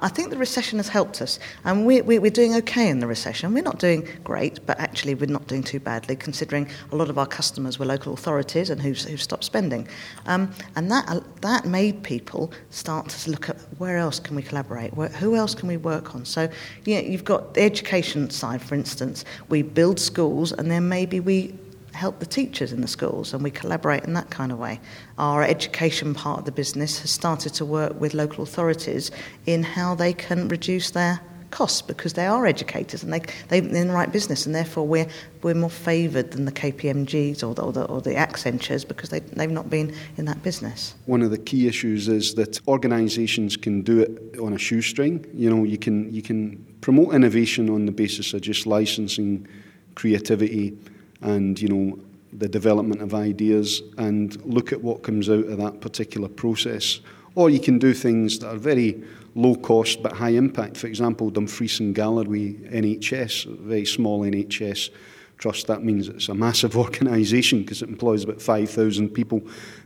I 0.00 0.08
think 0.08 0.30
the 0.30 0.38
recession 0.38 0.78
has 0.78 0.88
helped 0.88 1.20
us, 1.20 1.40
and 1.64 1.84
we, 1.84 2.02
we, 2.02 2.20
we're 2.20 2.30
doing 2.30 2.54
okay 2.54 2.88
in 2.88 3.00
the 3.00 3.08
recession. 3.08 3.52
We're 3.52 3.64
not 3.64 3.80
doing 3.80 4.06
great, 4.22 4.64
but 4.64 4.78
actually 4.78 5.16
we're 5.16 5.26
not 5.26 5.48
doing 5.48 5.64
too 5.64 5.80
badly, 5.80 6.14
considering 6.14 6.68
a 6.92 6.96
lot 6.96 7.10
of 7.10 7.18
our 7.18 7.26
customers 7.26 7.80
were 7.80 7.84
local 7.84 8.14
authorities 8.14 8.70
and 8.70 8.80
who've, 8.80 8.96
who've 8.96 9.20
stopped 9.20 9.42
spending. 9.42 9.88
Um, 10.26 10.52
and 10.76 10.88
that, 10.92 11.24
that 11.40 11.64
made 11.64 12.04
people 12.04 12.52
start 12.70 13.08
to 13.08 13.30
look 13.32 13.48
at 13.48 13.56
where 13.78 13.96
else 13.96 14.20
can 14.20 14.36
we 14.36 14.42
collaborate, 14.42 14.94
where, 14.94 15.08
who 15.08 15.34
else 15.34 15.52
can 15.52 15.66
we 15.66 15.76
work 15.76 16.14
on. 16.14 16.24
So 16.24 16.48
you 16.84 16.94
know, 16.94 17.00
you've 17.00 17.24
got 17.24 17.54
the 17.54 17.62
education 17.62 18.30
side, 18.30 18.62
for 18.62 18.76
instance. 18.76 19.24
We 19.48 19.62
build 19.62 19.98
schools, 19.98 20.52
and 20.52 20.70
then 20.70 20.88
maybe 20.88 21.18
we 21.18 21.58
help 21.98 22.20
the 22.20 22.26
teachers 22.26 22.72
in 22.72 22.80
the 22.80 22.88
schools 22.88 23.34
and 23.34 23.42
we 23.42 23.50
collaborate 23.50 24.04
in 24.04 24.12
that 24.14 24.30
kind 24.30 24.52
of 24.52 24.58
way. 24.58 24.80
Our 25.18 25.42
education 25.42 26.14
part 26.14 26.38
of 26.38 26.44
the 26.44 26.52
business 26.52 27.00
has 27.00 27.10
started 27.10 27.54
to 27.54 27.64
work 27.64 28.00
with 28.00 28.14
local 28.14 28.44
authorities 28.44 29.10
in 29.46 29.64
how 29.64 29.96
they 29.96 30.12
can 30.12 30.48
reduce 30.48 30.92
their 30.92 31.20
costs 31.50 31.82
because 31.82 32.12
they 32.12 32.26
are 32.26 32.46
educators 32.46 33.02
and 33.02 33.12
they, 33.12 33.20
they're 33.48 33.64
in 33.64 33.88
the 33.88 33.94
right 33.94 34.12
business 34.12 34.46
and 34.46 34.54
therefore 34.54 34.86
we're, 34.86 35.08
we're 35.42 35.54
more 35.54 35.70
favoured 35.70 36.30
than 36.30 36.44
the 36.44 36.52
KPMGs 36.52 37.42
or 37.42 37.54
the, 37.54 37.62
or 37.62 37.72
the, 37.72 37.84
or 37.86 38.00
the 38.00 38.10
Accentures 38.14 38.86
because 38.86 39.10
they, 39.10 39.20
they've 39.20 39.50
not 39.50 39.68
been 39.68 39.92
in 40.18 40.26
that 40.26 40.42
business. 40.42 40.94
One 41.06 41.22
of 41.22 41.30
the 41.30 41.38
key 41.38 41.66
issues 41.66 42.06
is 42.06 42.34
that 42.34 42.60
organisations 42.68 43.56
can 43.56 43.82
do 43.82 44.00
it 44.00 44.38
on 44.38 44.52
a 44.52 44.58
shoestring. 44.58 45.26
You 45.34 45.50
know, 45.50 45.64
you 45.64 45.78
can, 45.78 46.12
you 46.12 46.22
can 46.22 46.64
promote 46.80 47.14
innovation 47.14 47.68
on 47.68 47.86
the 47.86 47.92
basis 47.92 48.34
of 48.34 48.42
just 48.42 48.66
licensing 48.66 49.48
creativity 49.94 50.78
and 51.20 51.60
you 51.60 51.68
know 51.68 51.98
the 52.32 52.48
development 52.48 53.00
of 53.02 53.14
ideas 53.14 53.82
and 53.96 54.44
look 54.44 54.72
at 54.72 54.82
what 54.82 55.02
comes 55.02 55.30
out 55.30 55.46
of 55.46 55.58
that 55.58 55.80
particular 55.80 56.28
process. 56.28 57.00
Or 57.34 57.50
you 57.50 57.60
can 57.60 57.78
do 57.78 57.94
things 57.94 58.38
that 58.40 58.48
are 58.48 58.56
very 58.56 59.02
low 59.34 59.54
cost 59.54 60.02
but 60.02 60.12
high 60.12 60.30
impact. 60.30 60.76
For 60.76 60.86
example, 60.86 61.30
Dumfries 61.30 61.80
and 61.80 61.94
Galloway 61.94 62.54
NHS, 62.54 63.58
very 63.60 63.86
small 63.86 64.22
NHS 64.22 64.90
trust. 65.38 65.68
That 65.68 65.82
means 65.84 66.08
it's 66.08 66.28
a 66.28 66.34
massive 66.34 66.76
organisation 66.84 67.62
because 67.62 67.82
it 67.82 67.88
employs 67.88 68.24
about 68.24 68.42
5,000 68.42 69.10
people 69.10 69.40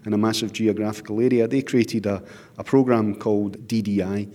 in 0.05 0.15
a 0.15 0.19
massive 0.19 0.53
geographical 0.53 1.21
area. 1.21 1.47
They 1.47 1.63
created 1.63 2.07
a, 2.07 2.23
a 2.59 2.65
programme 2.65 3.15
called 3.15 3.69
DDI, 3.69 4.35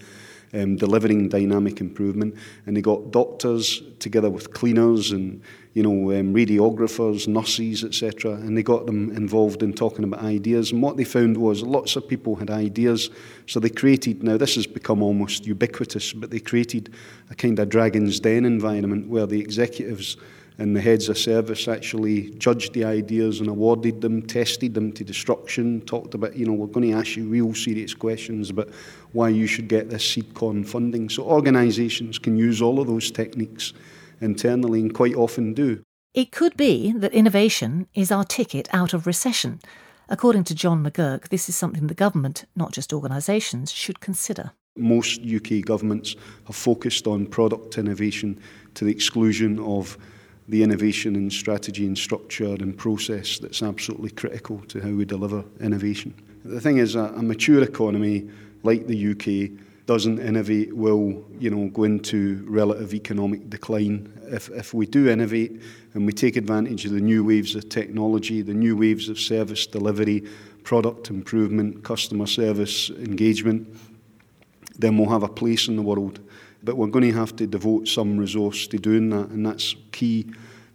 um, 0.54 0.76
delivering 0.76 1.30
dynamic 1.30 1.82
improvement. 1.82 2.36
And 2.66 2.76
they 2.76 2.82
got 2.82 3.12
doctors 3.12 3.82
together 4.00 4.30
with 4.30 4.54
cleaners 4.54 5.12
and 5.12 5.42
you 5.74 5.84
know 5.84 6.12
um, 6.18 6.34
radiographers, 6.34 7.28
nurses, 7.28 7.84
etc. 7.84 8.34
And 8.34 8.58
they 8.58 8.64
got 8.64 8.86
them 8.86 9.12
involved 9.12 9.62
in 9.64 9.74
talking 9.74 10.04
about 10.04 10.24
ideas. 10.24 10.72
And 10.72 10.82
what 10.82 10.98
they 10.98 11.04
found 11.04 11.38
was 11.38 11.62
lots 11.62 11.96
of 11.96 12.08
people 12.08 12.36
had 12.36 12.50
ideas, 12.50 13.10
so 13.46 13.60
they 13.60 13.70
created. 13.70 14.24
Now 14.24 14.38
this 14.38 14.56
has 14.56 14.68
become 14.68 15.04
almost 15.04 15.46
ubiquitous, 15.46 16.14
but 16.14 16.32
they 16.32 16.40
created 16.40 16.94
a 17.30 17.36
kind 17.36 17.60
of 17.60 17.70
dragon's 17.70 18.20
den 18.20 18.46
environment 18.46 19.08
where 19.08 19.26
the 19.26 19.40
executives 19.40 20.18
and 20.60 20.76
the 20.76 20.82
heads 20.82 21.08
of 21.08 21.18
service 21.18 21.68
actually 21.68 22.32
judged 22.32 22.74
the 22.74 22.84
ideas 22.84 23.40
and 23.40 23.48
awarded 23.48 24.02
them, 24.02 24.24
tested 24.24 24.74
them 24.74 24.92
to 24.94 25.04
destruction, 25.04 25.82
talked 25.82 26.16
about, 26.16 26.36
you 26.36 26.46
know, 26.46 26.54
we're 26.54 26.68
going 26.68 26.90
to 26.90 26.98
ask 26.98 27.16
you 27.16 27.28
real 27.28 27.54
serious 27.54 27.94
questions 27.94 28.50
about 28.50 28.70
why 29.12 29.30
you 29.30 29.46
should 29.46 29.68
get 29.68 29.90
this 29.90 30.04
seedcorn 30.04 30.68
funding. 30.68 31.10
So 31.10 31.24
organisations 31.24 32.18
can 32.18 32.38
use 32.38 32.62
all 32.62 32.80
of 32.80 32.88
those 32.88 33.12
techniques 33.12 33.74
internally 34.20 34.82
and 34.82 34.94
quite 34.94 35.16
often 35.16 35.54
do. 35.54 35.82
It 36.16 36.32
could 36.32 36.58
be 36.58 36.92
that 36.94 37.14
innovation 37.14 37.88
is 37.94 38.12
our 38.12 38.24
ticket 38.24 38.68
out 38.74 38.94
of 38.94 39.06
recession. 39.06 39.60
According 40.10 40.46
to 40.46 40.56
John 40.56 40.84
McGurk, 40.84 41.28
this 41.28 41.48
is 41.50 41.56
something 41.56 41.86
the 41.86 41.94
government, 41.94 42.46
not 42.56 42.72
just 42.72 42.94
organisations, 42.94 43.72
should 43.72 44.00
consider. 44.00 44.52
Most 44.76 45.22
UK 45.22 45.62
governments 45.64 46.16
have 46.46 46.56
focused 46.56 47.06
on 47.06 47.28
product 47.28 47.78
innovation 47.78 48.40
to 48.74 48.86
the 48.86 48.92
exclusion 48.92 49.60
of 49.60 49.98
the 50.48 50.64
innovation 50.64 51.16
and 51.16 51.32
strategy 51.32 51.86
and 51.86 51.98
structure 51.98 52.46
and 52.46 52.78
process 52.78 53.40
that's 53.40 53.62
absolutely 53.62 54.10
critical 54.12 54.60
to 54.68 54.80
how 54.80 54.90
we 54.90 55.04
deliver 55.06 55.44
innovation. 55.60 56.14
The 56.46 56.62
thing 56.62 56.78
is, 56.78 56.96
a, 56.96 57.12
mature 57.22 57.62
economy 57.64 58.30
like 58.64 58.88
the 58.88 59.12
UK 59.12 59.60
doesn't 59.86 60.20
innovate 60.20 60.76
will 60.76 61.26
you 61.40 61.50
know 61.50 61.70
go 61.70 61.84
into 61.84 62.46
relative 62.48 62.94
economic 62.94 63.50
decline. 63.50 64.12
If, 64.24 64.50
if 64.50 64.74
we 64.74 64.86
do 64.86 65.10
innovate 65.10 65.62
and 65.94 66.06
we 66.06 66.14
take 66.14 66.36
advantage 66.36 66.86
of 66.86 66.92
the 66.92 67.02
new 67.02 67.24
waves 67.24 67.56
of 67.56 67.70
technology, 67.70 68.42
the 68.42 68.54
new 68.54 68.76
waves 68.76 69.10
of 69.10 69.20
service 69.20 69.66
delivery, 69.66 70.24
product 70.64 71.10
improvement, 71.10 71.84
customer 71.84 72.28
service 72.28 72.90
engagement, 72.90 73.68
then 74.78 74.98
we'll 74.98 75.10
have 75.10 75.24
a 75.24 75.30
place 75.30 75.68
in 75.68 75.76
the 75.76 75.82
world 75.82 76.20
but 76.68 76.76
we're 76.76 76.88
going 76.88 77.10
to 77.10 77.18
have 77.18 77.34
to 77.38 77.48
devote 77.48 77.88
some 77.88 78.18
resource 78.18 78.68
to 78.68 78.78
doing 78.78 79.10
that, 79.10 79.30
and 79.30 79.46
that's 79.46 79.74
key. 79.94 80.30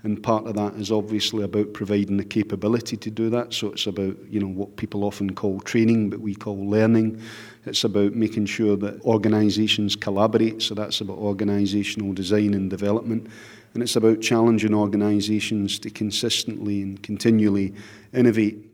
And 0.05 0.22
part 0.22 0.46
of 0.46 0.55
that 0.55 0.72
is 0.76 0.90
obviously 0.90 1.44
about 1.44 1.74
providing 1.74 2.16
the 2.16 2.24
capability 2.24 2.96
to 2.96 3.11
do 3.11 3.28
that. 3.28 3.52
So 3.52 3.72
it's 3.72 3.87
about 3.87 4.16
you 4.31 4.40
know 4.40 4.48
what 4.48 4.76
people 4.76 5.05
often 5.05 5.35
call 5.35 5.61
training, 5.61 6.09
but 6.09 6.20
we 6.20 6.35
call 6.35 6.66
learning. 6.66 7.20
It's 7.66 7.85
about 7.85 8.14
making 8.14 8.46
sure 8.46 8.74
that 8.78 9.02
organisations 9.02 9.94
collaborate. 9.94 10.62
So 10.62 10.74
that's 10.74 11.02
about 11.02 11.18
organisational 11.18 12.14
design 12.14 12.55
and 12.55 12.70
development. 12.70 13.28
And 13.74 13.83
it's 13.83 13.96
about 13.96 14.22
challenging 14.22 14.72
organisations 14.72 15.78
to 15.81 15.90
consistently 15.90 16.81
and 16.81 17.02
continually 17.02 17.74
innovate 18.14 18.71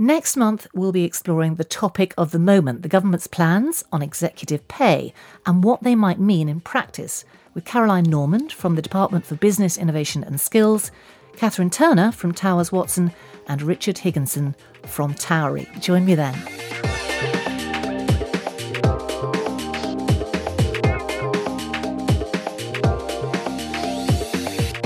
Next 0.00 0.36
month, 0.36 0.68
we'll 0.72 0.92
be 0.92 1.02
exploring 1.02 1.56
the 1.56 1.64
topic 1.64 2.14
of 2.16 2.30
the 2.30 2.38
moment 2.38 2.82
the 2.82 2.88
government's 2.88 3.26
plans 3.26 3.82
on 3.90 4.00
executive 4.00 4.68
pay 4.68 5.12
and 5.44 5.64
what 5.64 5.82
they 5.82 5.96
might 5.96 6.20
mean 6.20 6.48
in 6.48 6.60
practice 6.60 7.24
with 7.52 7.64
Caroline 7.64 8.04
Normand 8.04 8.52
from 8.52 8.76
the 8.76 8.82
Department 8.82 9.26
for 9.26 9.34
Business 9.34 9.76
Innovation 9.76 10.22
and 10.22 10.40
Skills, 10.40 10.92
Catherine 11.36 11.68
Turner 11.68 12.12
from 12.12 12.32
Towers 12.32 12.70
Watson, 12.70 13.10
and 13.48 13.60
Richard 13.60 13.98
Higginson 13.98 14.54
from 14.84 15.14
Towery. 15.14 15.68
Join 15.80 16.04
me 16.04 16.14
then. 16.14 16.34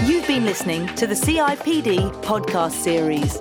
You've 0.06 0.26
been 0.26 0.46
listening 0.46 0.86
to 0.94 1.06
the 1.06 1.14
CIPD 1.14 2.14
podcast 2.22 2.72
series. 2.72 3.38